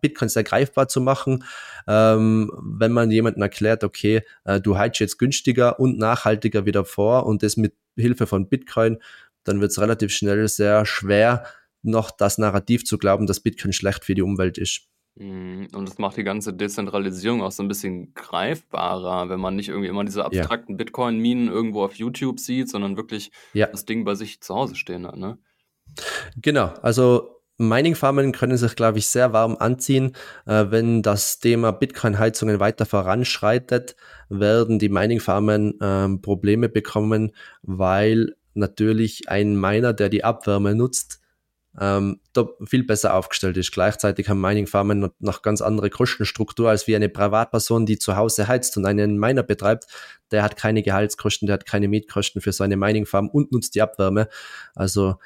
Bitcoin 0.00 0.28
sehr 0.28 0.44
greifbar 0.44 0.88
zu 0.88 1.00
machen, 1.00 1.44
ähm, 1.86 2.50
wenn 2.62 2.92
man 2.92 3.10
jemandem 3.10 3.42
erklärt, 3.42 3.84
okay, 3.84 4.22
äh, 4.44 4.60
du 4.60 4.76
heizt 4.76 5.00
jetzt 5.00 5.18
günstiger 5.18 5.80
und 5.80 5.98
nachhaltiger 5.98 6.66
wieder 6.66 6.84
vor 6.84 7.26
und 7.26 7.42
das 7.42 7.56
mit 7.56 7.74
Hilfe 7.96 8.26
von 8.26 8.48
Bitcoin, 8.48 8.98
dann 9.44 9.60
wird 9.60 9.70
es 9.70 9.80
relativ 9.80 10.12
schnell 10.12 10.46
sehr 10.48 10.86
schwer, 10.86 11.44
noch 11.82 12.10
das 12.10 12.38
Narrativ 12.38 12.84
zu 12.84 12.98
glauben, 12.98 13.26
dass 13.26 13.40
Bitcoin 13.40 13.72
schlecht 13.72 14.04
für 14.04 14.14
die 14.14 14.22
Umwelt 14.22 14.58
ist. 14.58 14.82
Mhm, 15.14 15.68
und 15.74 15.88
das 15.88 15.98
macht 15.98 16.16
die 16.16 16.24
ganze 16.24 16.54
Dezentralisierung 16.54 17.42
auch 17.42 17.52
so 17.52 17.62
ein 17.62 17.68
bisschen 17.68 18.14
greifbarer, 18.14 19.28
wenn 19.28 19.40
man 19.40 19.56
nicht 19.56 19.68
irgendwie 19.68 19.88
immer 19.88 20.04
diese 20.04 20.24
abstrakten 20.24 20.74
ja. 20.74 20.76
Bitcoin-Minen 20.76 21.48
irgendwo 21.48 21.84
auf 21.84 21.94
YouTube 21.94 22.40
sieht, 22.40 22.70
sondern 22.70 22.96
wirklich 22.96 23.30
ja. 23.52 23.66
das 23.66 23.84
Ding 23.84 24.04
bei 24.04 24.14
sich 24.14 24.40
zu 24.40 24.54
Hause 24.54 24.74
stehen 24.74 25.06
hat. 25.06 25.16
Ne? 25.16 25.38
Genau, 26.36 26.68
also 26.82 27.31
Mining-Farmen 27.58 28.32
können 28.32 28.56
sich, 28.56 28.74
glaube 28.76 28.98
ich, 28.98 29.06
sehr 29.08 29.32
warm 29.32 29.56
anziehen. 29.58 30.12
Äh, 30.46 30.66
wenn 30.70 31.02
das 31.02 31.38
Thema 31.38 31.72
Bitcoin-Heizungen 31.72 32.60
weiter 32.60 32.86
voranschreitet, 32.86 33.96
werden 34.28 34.78
die 34.78 34.88
Mining-Farmen 34.88 35.80
äh, 35.80 36.08
Probleme 36.18 36.68
bekommen, 36.68 37.32
weil 37.62 38.34
natürlich 38.54 39.28
ein 39.28 39.58
Miner, 39.58 39.92
der 39.92 40.08
die 40.08 40.24
Abwärme 40.24 40.74
nutzt, 40.74 41.22
ähm, 41.80 42.20
viel 42.64 42.84
besser 42.84 43.14
aufgestellt 43.14 43.56
ist. 43.56 43.72
Gleichzeitig 43.72 44.28
haben 44.28 44.40
Mining-Farmen 44.40 45.10
noch 45.18 45.42
ganz 45.42 45.62
andere 45.62 45.88
Kostenstruktur 45.88 46.68
als 46.68 46.86
wie 46.86 46.96
eine 46.96 47.08
Privatperson, 47.08 47.86
die 47.86 47.98
zu 47.98 48.16
Hause 48.16 48.46
heizt 48.46 48.76
und 48.76 48.84
einen 48.84 49.18
Miner 49.18 49.42
betreibt. 49.42 49.86
Der 50.30 50.42
hat 50.42 50.56
keine 50.56 50.82
Gehaltskosten, 50.82 51.46
der 51.46 51.54
hat 51.54 51.66
keine 51.66 51.88
Mietkosten 51.88 52.42
für 52.42 52.52
seine 52.52 52.76
Mining-Farm 52.76 53.28
und 53.28 53.52
nutzt 53.52 53.74
die 53.74 53.82
Abwärme. 53.82 54.28
Also 54.74 55.16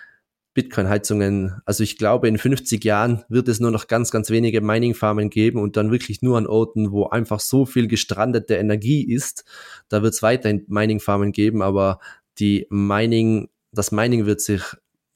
Bitcoin-Heizungen, 0.57 1.61
also 1.67 1.85
ich 1.85 1.99
glaube, 1.99 2.29
in 2.29 2.39
50 2.39 2.83
Jahren 2.83 3.25
wird 3.29 3.47
es 3.47 3.61
nur 3.61 3.71
noch 3.71 3.89
ganz, 3.89 4.11
ganz 4.11 4.31
wenige 4.31 4.63
Mining-Farmen 4.63 5.29
geben 5.29 5.61
und 5.61 5.77
dann 5.77 5.91
wirklich 5.91 6.23
nur 6.23 6.39
an 6.39 6.47
Orten, 6.47 6.93
wo 6.93 7.05
einfach 7.09 7.41
so 7.41 7.67
viel 7.67 7.89
gestrandete 7.89 8.55
Energie 8.55 9.05
ist. 9.05 9.45
Da 9.91 10.03
wird 10.03 10.15
es 10.15 10.23
weiterhin 10.23 10.65
Mining-Farmen 10.67 11.33
geben, 11.33 11.61
aber 11.61 12.01
die 12.39 12.67
Mining, 12.71 13.51
das 13.71 13.93
Mining 13.93 14.25
wird 14.25 14.41
sich 14.41 14.63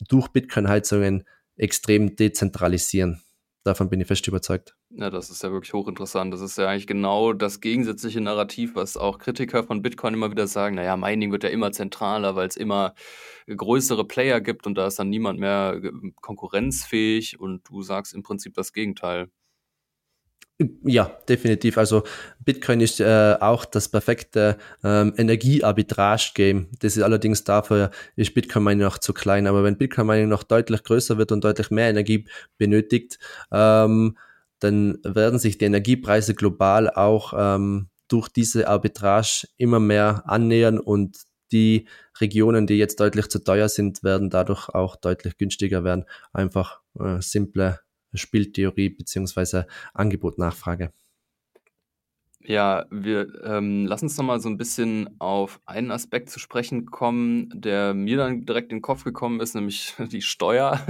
durch 0.06 0.28
Bitcoin-Heizungen 0.28 1.24
extrem 1.56 2.16
dezentralisieren. 2.16 3.22
Davon 3.62 3.90
bin 3.90 4.00
ich 4.00 4.06
fest 4.06 4.26
überzeugt. 4.26 4.74
Ja, 4.88 5.10
das 5.10 5.28
ist 5.28 5.42
ja 5.42 5.52
wirklich 5.52 5.74
hochinteressant. 5.74 6.32
Das 6.32 6.40
ist 6.40 6.56
ja 6.56 6.68
eigentlich 6.68 6.86
genau 6.86 7.34
das 7.34 7.60
gegensätzliche 7.60 8.22
Narrativ, 8.22 8.74
was 8.74 8.96
auch 8.96 9.18
Kritiker 9.18 9.64
von 9.64 9.82
Bitcoin 9.82 10.14
immer 10.14 10.30
wieder 10.30 10.46
sagen. 10.46 10.76
Naja, 10.76 10.96
Mining 10.96 11.30
wird 11.30 11.44
ja 11.44 11.50
immer 11.50 11.70
zentraler, 11.70 12.36
weil 12.36 12.48
es 12.48 12.56
immer 12.56 12.94
größere 13.46 14.06
Player 14.06 14.40
gibt 14.40 14.66
und 14.66 14.76
da 14.76 14.86
ist 14.86 14.98
dann 14.98 15.10
niemand 15.10 15.38
mehr 15.38 15.78
äh, 15.82 15.90
konkurrenzfähig 16.22 17.38
und 17.38 17.68
du 17.68 17.82
sagst 17.82 18.14
im 18.14 18.22
Prinzip 18.22 18.54
das 18.54 18.72
Gegenteil. 18.72 19.28
Ja, 20.84 21.10
definitiv. 21.26 21.78
Also 21.78 22.02
Bitcoin 22.44 22.80
ist 22.80 23.00
äh, 23.00 23.36
auch 23.40 23.64
das 23.64 23.88
perfekte 23.88 24.58
ähm, 24.84 25.14
Energiearbitrage-Game. 25.16 26.68
Das 26.80 26.98
ist 26.98 27.02
allerdings 27.02 27.44
dafür 27.44 27.90
ist 28.16 28.34
Bitcoin 28.34 28.64
Mining 28.64 28.84
noch 28.84 28.98
zu 28.98 29.14
klein. 29.14 29.46
Aber 29.46 29.64
wenn 29.64 29.78
Bitcoin 29.78 30.06
Mining 30.06 30.28
noch 30.28 30.42
deutlich 30.42 30.82
größer 30.82 31.16
wird 31.16 31.32
und 31.32 31.44
deutlich 31.44 31.70
mehr 31.70 31.88
Energie 31.88 32.26
benötigt, 32.58 33.18
ähm, 33.50 34.18
dann 34.58 34.98
werden 35.02 35.38
sich 35.38 35.56
die 35.56 35.64
Energiepreise 35.64 36.34
global 36.34 36.90
auch 36.90 37.32
ähm, 37.34 37.88
durch 38.08 38.28
diese 38.28 38.68
Arbitrage 38.68 39.48
immer 39.56 39.80
mehr 39.80 40.24
annähern 40.26 40.78
und 40.78 41.16
die 41.52 41.88
Regionen, 42.20 42.66
die 42.66 42.74
jetzt 42.74 43.00
deutlich 43.00 43.28
zu 43.28 43.42
teuer 43.42 43.68
sind, 43.70 44.02
werden 44.04 44.28
dadurch 44.28 44.68
auch 44.68 44.96
deutlich 44.96 45.38
günstiger 45.38 45.84
werden. 45.84 46.04
Einfach 46.34 46.80
äh, 46.98 47.20
simple 47.20 47.80
Spieltheorie 48.14 48.90
beziehungsweise 48.90 49.66
Angebot-Nachfrage. 49.94 50.92
Ja, 52.42 52.86
wir 52.90 53.44
ähm, 53.44 53.86
lassen 53.86 54.06
uns 54.06 54.16
noch 54.16 54.24
mal 54.24 54.40
so 54.40 54.48
ein 54.48 54.56
bisschen 54.56 55.10
auf 55.20 55.60
einen 55.66 55.90
Aspekt 55.90 56.30
zu 56.30 56.38
sprechen 56.38 56.86
kommen, 56.86 57.50
der 57.54 57.92
mir 57.92 58.16
dann 58.16 58.46
direkt 58.46 58.72
in 58.72 58.78
den 58.78 58.82
Kopf 58.82 59.04
gekommen 59.04 59.40
ist, 59.40 59.54
nämlich 59.54 59.94
die 60.10 60.22
Steuer. 60.22 60.80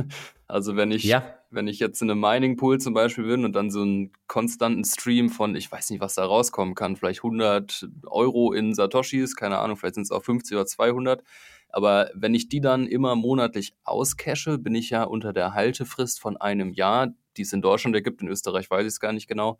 Also 0.46 0.76
wenn 0.76 0.92
ich, 0.92 1.04
Ja. 1.04 1.24
wenn 1.50 1.66
ich 1.66 1.80
jetzt 1.80 2.02
in 2.02 2.10
einem 2.10 2.20
Mining 2.20 2.56
Pool 2.56 2.78
zum 2.78 2.94
Beispiel 2.94 3.24
bin 3.24 3.44
und 3.44 3.52
dann 3.54 3.70
so 3.70 3.82
einen 3.82 4.12
konstanten 4.28 4.84
Stream 4.84 5.28
von, 5.28 5.56
ich 5.56 5.70
weiß 5.70 5.90
nicht, 5.90 6.00
was 6.00 6.14
da 6.14 6.24
rauskommen 6.24 6.74
kann, 6.76 6.96
vielleicht 6.96 7.24
100 7.24 7.88
Euro 8.06 8.52
in 8.52 8.72
Satoshis, 8.72 9.34
keine 9.34 9.58
Ahnung, 9.58 9.76
vielleicht 9.76 9.96
sind 9.96 10.04
es 10.04 10.12
auch 10.12 10.22
50 10.22 10.56
oder 10.56 10.66
200. 10.66 11.22
Aber 11.68 12.10
wenn 12.14 12.34
ich 12.34 12.48
die 12.48 12.60
dann 12.60 12.86
immer 12.86 13.14
monatlich 13.16 13.74
auscache, 13.84 14.58
bin 14.58 14.74
ich 14.74 14.90
ja 14.90 15.02
unter 15.04 15.32
der 15.32 15.54
Haltefrist 15.54 16.20
von 16.20 16.36
einem 16.36 16.72
Jahr, 16.72 17.08
die 17.36 17.42
es 17.42 17.52
in 17.52 17.62
Deutschland 17.62 17.94
ergibt, 17.94 18.22
in 18.22 18.28
Österreich 18.28 18.70
weiß 18.70 18.82
ich 18.82 18.88
es 18.88 19.00
gar 19.00 19.12
nicht 19.12 19.28
genau. 19.28 19.58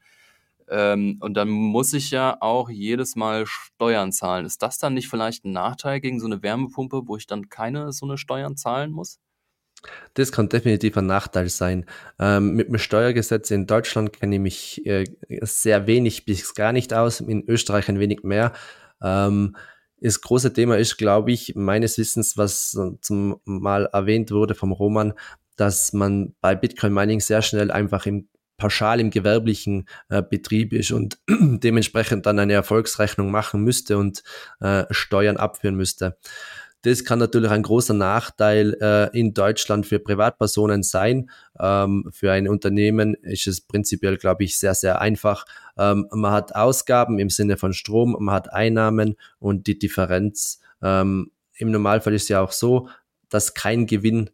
Ähm, 0.70 1.18
und 1.20 1.34
dann 1.34 1.48
muss 1.48 1.92
ich 1.92 2.10
ja 2.10 2.36
auch 2.40 2.70
jedes 2.70 3.16
Mal 3.16 3.44
Steuern 3.46 4.12
zahlen. 4.12 4.46
Ist 4.46 4.62
das 4.62 4.78
dann 4.78 4.94
nicht 4.94 5.08
vielleicht 5.08 5.44
ein 5.44 5.52
Nachteil 5.52 6.00
gegen 6.00 6.20
so 6.20 6.26
eine 6.26 6.42
Wärmepumpe, 6.42 7.02
wo 7.06 7.16
ich 7.16 7.26
dann 7.26 7.48
keine 7.48 7.92
so 7.92 8.06
eine 8.06 8.16
Steuern 8.16 8.56
zahlen 8.56 8.92
muss? 8.92 9.18
Das 10.14 10.30
kann 10.30 10.48
definitiv 10.48 10.96
ein 10.96 11.06
Nachteil 11.06 11.48
sein. 11.48 11.86
Ähm, 12.18 12.54
mit 12.54 12.68
dem 12.68 12.78
Steuergesetz 12.78 13.50
in 13.50 13.66
Deutschland 13.66 14.12
kenne 14.12 14.36
ich 14.36 14.40
mich 14.40 14.86
äh, 14.86 15.04
sehr 15.40 15.86
wenig 15.86 16.24
bis 16.24 16.54
gar 16.54 16.72
nicht 16.72 16.92
aus, 16.94 17.20
in 17.20 17.48
Österreich 17.48 17.88
ein 17.88 17.98
wenig 17.98 18.22
mehr. 18.22 18.52
Ähm, 19.02 19.56
das 20.00 20.20
große 20.20 20.52
Thema 20.52 20.78
ist, 20.78 20.96
glaube 20.96 21.32
ich, 21.32 21.54
meines 21.56 21.98
Wissens, 21.98 22.36
was 22.36 22.78
zum 23.00 23.40
Mal 23.44 23.86
erwähnt 23.92 24.30
wurde 24.30 24.54
vom 24.54 24.72
Roman, 24.72 25.14
dass 25.56 25.92
man 25.92 26.34
bei 26.40 26.54
Bitcoin 26.54 26.94
Mining 26.94 27.20
sehr 27.20 27.42
schnell 27.42 27.70
einfach 27.70 28.06
im 28.06 28.28
pauschal 28.60 29.00
im 29.00 29.10
gewerblichen 29.10 29.88
äh, 30.10 30.22
Betrieb 30.22 30.72
ist 30.72 30.92
und 30.92 31.18
dementsprechend 31.28 32.26
dann 32.26 32.38
eine 32.38 32.52
Erfolgsrechnung 32.52 33.30
machen 33.30 33.64
müsste 33.64 33.98
und 33.98 34.22
äh, 34.60 34.84
Steuern 34.90 35.38
abführen 35.38 35.74
müsste. 35.74 36.16
Das 36.82 37.04
kann 37.04 37.18
natürlich 37.18 37.50
ein 37.50 37.62
großer 37.62 37.94
Nachteil 37.94 38.76
äh, 38.80 39.18
in 39.18 39.34
Deutschland 39.34 39.86
für 39.86 39.98
Privatpersonen 39.98 40.82
sein. 40.82 41.30
Ähm, 41.58 42.08
für 42.10 42.32
ein 42.32 42.48
Unternehmen 42.48 43.14
ist 43.14 43.46
es 43.46 43.60
prinzipiell, 43.60 44.16
glaube 44.16 44.44
ich, 44.44 44.58
sehr, 44.58 44.74
sehr 44.74 45.00
einfach. 45.00 45.44
Ähm, 45.76 46.06
man 46.12 46.32
hat 46.32 46.54
Ausgaben 46.54 47.18
im 47.18 47.28
Sinne 47.28 47.56
von 47.56 47.72
Strom, 47.72 48.16
man 48.18 48.34
hat 48.34 48.52
Einnahmen 48.52 49.16
und 49.38 49.66
die 49.66 49.78
Differenz. 49.78 50.60
Ähm, 50.82 51.32
Im 51.54 51.70
Normalfall 51.70 52.14
ist 52.14 52.28
ja 52.28 52.40
auch 52.40 52.52
so, 52.52 52.88
dass 53.28 53.54
kein 53.54 53.86
Gewinn 53.86 54.30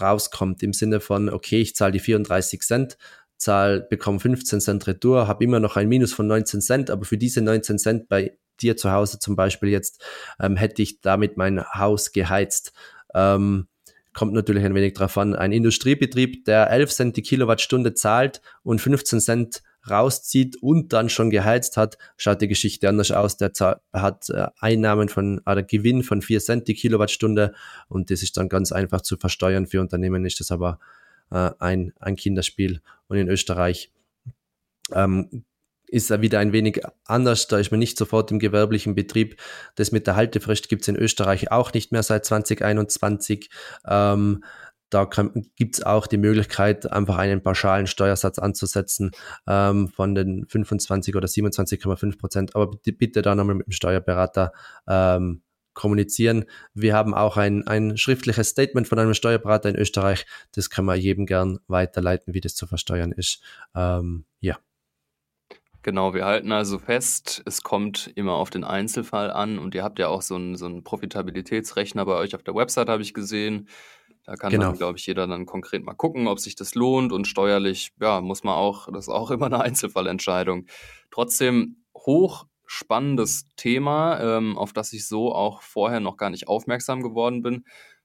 rauskommt 0.00 0.62
im 0.62 0.72
Sinne 0.72 1.00
von, 1.00 1.28
okay, 1.28 1.60
ich 1.60 1.74
zahle 1.74 1.92
die 1.92 2.00
34 2.00 2.60
Cent, 2.62 2.98
zahl, 3.40 3.80
bekomme 3.80 4.20
15 4.20 4.60
Cent 4.60 4.86
Retour, 4.86 5.26
habe 5.26 5.42
immer 5.42 5.60
noch 5.60 5.76
ein 5.76 5.88
Minus 5.88 6.12
von 6.12 6.26
19 6.26 6.60
Cent, 6.60 6.90
aber 6.90 7.04
für 7.04 7.18
diese 7.18 7.40
19 7.40 7.78
Cent 7.78 8.08
bei 8.08 8.36
dir 8.60 8.76
zu 8.76 8.92
Hause 8.92 9.18
zum 9.18 9.36
Beispiel 9.36 9.70
jetzt, 9.70 10.04
ähm, 10.38 10.56
hätte 10.56 10.82
ich 10.82 11.00
damit 11.00 11.36
mein 11.36 11.64
Haus 11.64 12.12
geheizt. 12.12 12.72
Ähm, 13.14 13.66
kommt 14.12 14.34
natürlich 14.34 14.64
ein 14.64 14.74
wenig 14.74 14.94
drauf 14.94 15.16
an. 15.16 15.34
Ein 15.34 15.52
Industriebetrieb, 15.52 16.44
der 16.44 16.70
11 16.70 16.90
Cent 16.90 17.16
die 17.16 17.22
Kilowattstunde 17.22 17.94
zahlt 17.94 18.42
und 18.62 18.80
15 18.80 19.20
Cent 19.20 19.62
rauszieht 19.88 20.56
und 20.60 20.92
dann 20.92 21.08
schon 21.08 21.30
geheizt 21.30 21.78
hat, 21.78 21.96
schaut 22.18 22.42
die 22.42 22.48
Geschichte 22.48 22.88
anders 22.88 23.10
aus. 23.12 23.38
Der 23.38 23.50
hat 23.94 24.28
äh, 24.28 24.48
Einnahmen 24.58 25.08
von, 25.08 25.40
oder 25.46 25.62
Gewinn 25.62 26.02
von 26.02 26.20
4 26.20 26.40
Cent 26.40 26.68
die 26.68 26.74
Kilowattstunde 26.74 27.54
und 27.88 28.10
das 28.10 28.22
ist 28.22 28.36
dann 28.36 28.50
ganz 28.50 28.72
einfach 28.72 29.00
zu 29.00 29.16
versteuern. 29.16 29.66
Für 29.66 29.80
Unternehmen 29.80 30.26
ist 30.26 30.40
das 30.40 30.50
aber 30.50 30.78
äh, 31.30 31.50
ein, 31.58 31.92
ein 31.98 32.16
Kinderspiel. 32.16 32.80
Und 33.08 33.16
in 33.16 33.28
Österreich 33.28 33.92
ähm, 34.92 35.44
ist 35.86 36.10
er 36.10 36.20
wieder 36.20 36.38
ein 36.38 36.52
wenig 36.52 36.82
anders. 37.04 37.48
Da 37.48 37.58
ist 37.58 37.70
man 37.70 37.80
nicht 37.80 37.98
sofort 37.98 38.30
im 38.30 38.38
gewerblichen 38.38 38.94
Betrieb. 38.94 39.40
Das 39.74 39.92
mit 39.92 40.06
der 40.06 40.16
Haltefrist 40.16 40.68
gibt 40.68 40.82
es 40.82 40.88
in 40.88 40.96
Österreich 40.96 41.50
auch 41.50 41.72
nicht 41.72 41.92
mehr 41.92 42.02
seit 42.02 42.24
2021. 42.24 43.50
Ähm, 43.86 44.44
da 44.90 45.08
gibt 45.54 45.76
es 45.76 45.82
auch 45.84 46.08
die 46.08 46.16
Möglichkeit, 46.16 46.90
einfach 46.90 47.16
einen 47.16 47.42
pauschalen 47.42 47.86
Steuersatz 47.86 48.40
anzusetzen 48.40 49.12
ähm, 49.46 49.88
von 49.88 50.16
den 50.16 50.46
25 50.46 51.14
oder 51.14 51.28
27,5 51.28 52.18
Prozent. 52.18 52.56
Aber 52.56 52.72
bitte, 52.82 53.22
da 53.22 53.36
nochmal 53.36 53.54
mit 53.54 53.68
dem 53.68 53.72
Steuerberater 53.72 54.52
ähm, 54.88 55.42
kommunizieren. 55.80 56.44
Wir 56.74 56.94
haben 56.94 57.14
auch 57.14 57.38
ein, 57.38 57.66
ein 57.66 57.96
schriftliches 57.96 58.50
Statement 58.50 58.86
von 58.86 58.98
einem 58.98 59.14
Steuerberater 59.14 59.70
in 59.70 59.76
Österreich. 59.76 60.26
Das 60.52 60.68
kann 60.68 60.84
man 60.84 61.00
jedem 61.00 61.24
gern 61.24 61.58
weiterleiten, 61.68 62.34
wie 62.34 62.42
das 62.42 62.54
zu 62.54 62.66
versteuern 62.66 63.12
ist. 63.12 63.42
Ähm, 63.74 64.26
ja. 64.40 64.58
Genau, 65.82 66.12
wir 66.12 66.26
halten 66.26 66.52
also 66.52 66.78
fest, 66.78 67.42
es 67.46 67.62
kommt 67.62 68.12
immer 68.14 68.34
auf 68.34 68.50
den 68.50 68.64
Einzelfall 68.64 69.30
an 69.30 69.58
und 69.58 69.74
ihr 69.74 69.82
habt 69.82 69.98
ja 69.98 70.08
auch 70.08 70.20
so 70.20 70.34
einen, 70.34 70.56
so 70.56 70.66
einen 70.66 70.84
Profitabilitätsrechner 70.84 72.04
bei 72.04 72.16
euch 72.16 72.34
auf 72.34 72.42
der 72.42 72.54
Website, 72.54 72.90
habe 72.90 73.00
ich 73.00 73.14
gesehen. 73.14 73.66
Da 74.26 74.34
kann 74.36 74.50
genau. 74.50 74.66
dann, 74.66 74.76
glaube 74.76 74.98
ich, 74.98 75.06
jeder 75.06 75.26
dann 75.26 75.46
konkret 75.46 75.82
mal 75.82 75.94
gucken, 75.94 76.28
ob 76.28 76.38
sich 76.38 76.54
das 76.54 76.74
lohnt 76.74 77.10
und 77.10 77.26
steuerlich, 77.26 77.92
ja, 77.98 78.20
muss 78.20 78.44
man 78.44 78.54
auch, 78.54 78.92
das 78.92 79.06
ist 79.06 79.14
auch 79.14 79.30
immer 79.30 79.46
eine 79.46 79.62
Einzelfallentscheidung. 79.62 80.66
Trotzdem 81.10 81.76
hoch 81.96 82.44
spannendes 82.72 83.46
Thema, 83.56 84.20
ähm, 84.20 84.56
auf 84.56 84.72
das 84.72 84.92
ich 84.92 85.08
so 85.08 85.34
auch 85.34 85.60
vorher 85.60 85.98
noch 85.98 86.16
gar 86.16 86.30
nicht 86.30 86.46
aufmerksam 86.46 87.02
geworden 87.02 87.42
bin. 87.42 87.64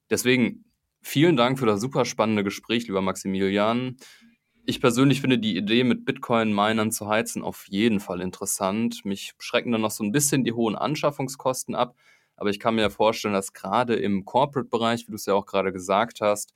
Deswegen 0.10 0.66
vielen 1.04 1.38
Dank 1.38 1.60
für 1.60 1.68
das 1.68 1.80
super 1.80 2.04
spannende 2.04 2.44
Gespräch, 2.44 2.88
lieber 2.88 3.04
Maximilian. 3.04 3.98
Ich 4.66 4.82
persönlich 4.82 5.22
finde 5.22 5.38
die 5.38 5.56
Idee, 5.56 5.84
mit 5.84 6.04
Bitcoin-Minern 6.04 6.92
zu 6.92 7.08
heizen, 7.08 7.44
auf 7.44 7.68
jeden 7.70 8.00
Fall 8.00 8.22
interessant. 8.22 9.06
Mich 9.06 9.34
schrecken 9.38 9.72
dann 9.72 9.82
noch 9.82 9.92
so 9.92 10.04
ein 10.04 10.12
bisschen 10.12 10.44
die 10.44 10.54
hohen 10.54 10.76
Anschaffungskosten 10.76 11.76
ab. 11.76 11.96
Aber 12.36 12.50
ich 12.50 12.60
kann 12.60 12.74
mir 12.74 12.90
vorstellen, 12.90 13.36
dass 13.36 13.54
gerade 13.54 13.94
im 13.94 14.26
Corporate-Bereich, 14.26 15.06
wie 15.06 15.12
du 15.12 15.16
es 15.16 15.28
ja 15.28 15.36
auch 15.36 15.46
gerade 15.46 15.72
gesagt 15.74 16.22
hast, 16.22 16.56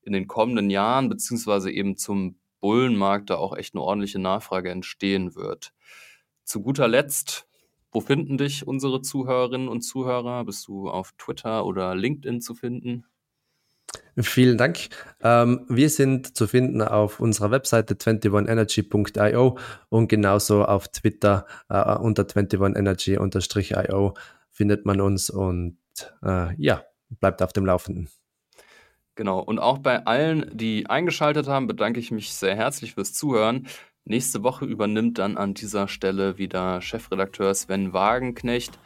in 0.00 0.14
den 0.14 0.26
kommenden 0.26 0.70
Jahren, 0.70 1.10
beziehungsweise 1.10 1.70
eben 1.70 1.98
zum 1.98 2.40
Bullenmarkt, 2.60 3.28
da 3.28 3.36
auch 3.36 3.54
echt 3.54 3.74
eine 3.74 3.82
ordentliche 3.82 4.18
Nachfrage 4.18 4.70
entstehen 4.70 5.34
wird. 5.34 5.74
Zu 6.44 6.62
guter 6.62 6.88
Letzt, 6.88 7.46
wo 7.92 8.00
finden 8.00 8.38
dich 8.38 8.66
unsere 8.66 9.02
Zuhörerinnen 9.02 9.68
und 9.68 9.82
Zuhörer? 9.82 10.44
Bist 10.44 10.68
du 10.68 10.88
auf 10.88 11.12
Twitter 11.18 11.66
oder 11.66 11.94
LinkedIn 11.94 12.40
zu 12.40 12.54
finden? 12.54 13.04
Vielen 14.18 14.58
Dank. 14.58 14.88
Ähm, 15.20 15.66
wir 15.68 15.88
sind 15.88 16.36
zu 16.36 16.46
finden 16.46 16.82
auf 16.82 17.20
unserer 17.20 17.50
Webseite 17.50 17.94
21energy.io 17.94 19.58
und 19.88 20.08
genauso 20.08 20.64
auf 20.64 20.88
Twitter 20.88 21.46
äh, 21.68 21.96
unter 21.96 22.22
21energy-io 22.24 24.14
findet 24.50 24.84
man 24.84 25.00
uns 25.00 25.30
und 25.30 25.78
äh, 26.22 26.54
ja, 26.56 26.84
bleibt 27.08 27.42
auf 27.42 27.52
dem 27.52 27.66
Laufenden. 27.66 28.08
Genau, 29.16 29.40
und 29.40 29.58
auch 29.58 29.78
bei 29.78 30.06
allen, 30.06 30.50
die 30.52 30.86
eingeschaltet 30.88 31.46
haben, 31.48 31.66
bedanke 31.66 32.00
ich 32.00 32.10
mich 32.10 32.32
sehr 32.32 32.56
herzlich 32.56 32.94
fürs 32.94 33.12
Zuhören. 33.12 33.66
Nächste 34.10 34.42
Woche 34.42 34.64
übernimmt 34.64 35.18
dann 35.18 35.36
an 35.36 35.54
dieser 35.54 35.86
Stelle 35.86 36.36
wieder 36.36 36.80
Chefredakteur 36.80 37.54
Sven 37.54 37.92
Wagenknecht. 37.92 38.76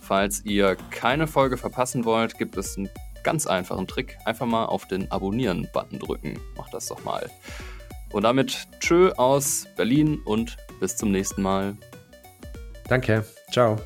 Falls 0.00 0.42
ihr 0.46 0.76
keine 0.90 1.26
Folge 1.26 1.58
verpassen 1.58 2.06
wollt, 2.06 2.38
gibt 2.38 2.56
es 2.56 2.78
einen 2.78 2.88
ganz 3.22 3.46
einfachen 3.46 3.86
Trick. 3.86 4.16
Einfach 4.24 4.46
mal 4.46 4.64
auf 4.64 4.88
den 4.88 5.12
Abonnieren-Button 5.12 5.98
drücken. 5.98 6.40
Macht 6.56 6.72
das 6.72 6.86
doch 6.86 7.04
mal. 7.04 7.28
Und 8.12 8.22
damit 8.22 8.66
tschö 8.80 9.12
aus 9.18 9.66
Berlin 9.76 10.22
und 10.24 10.56
bis 10.80 10.96
zum 10.96 11.10
nächsten 11.10 11.42
Mal. 11.42 11.76
Danke. 12.88 13.24
Ciao. 13.50 13.76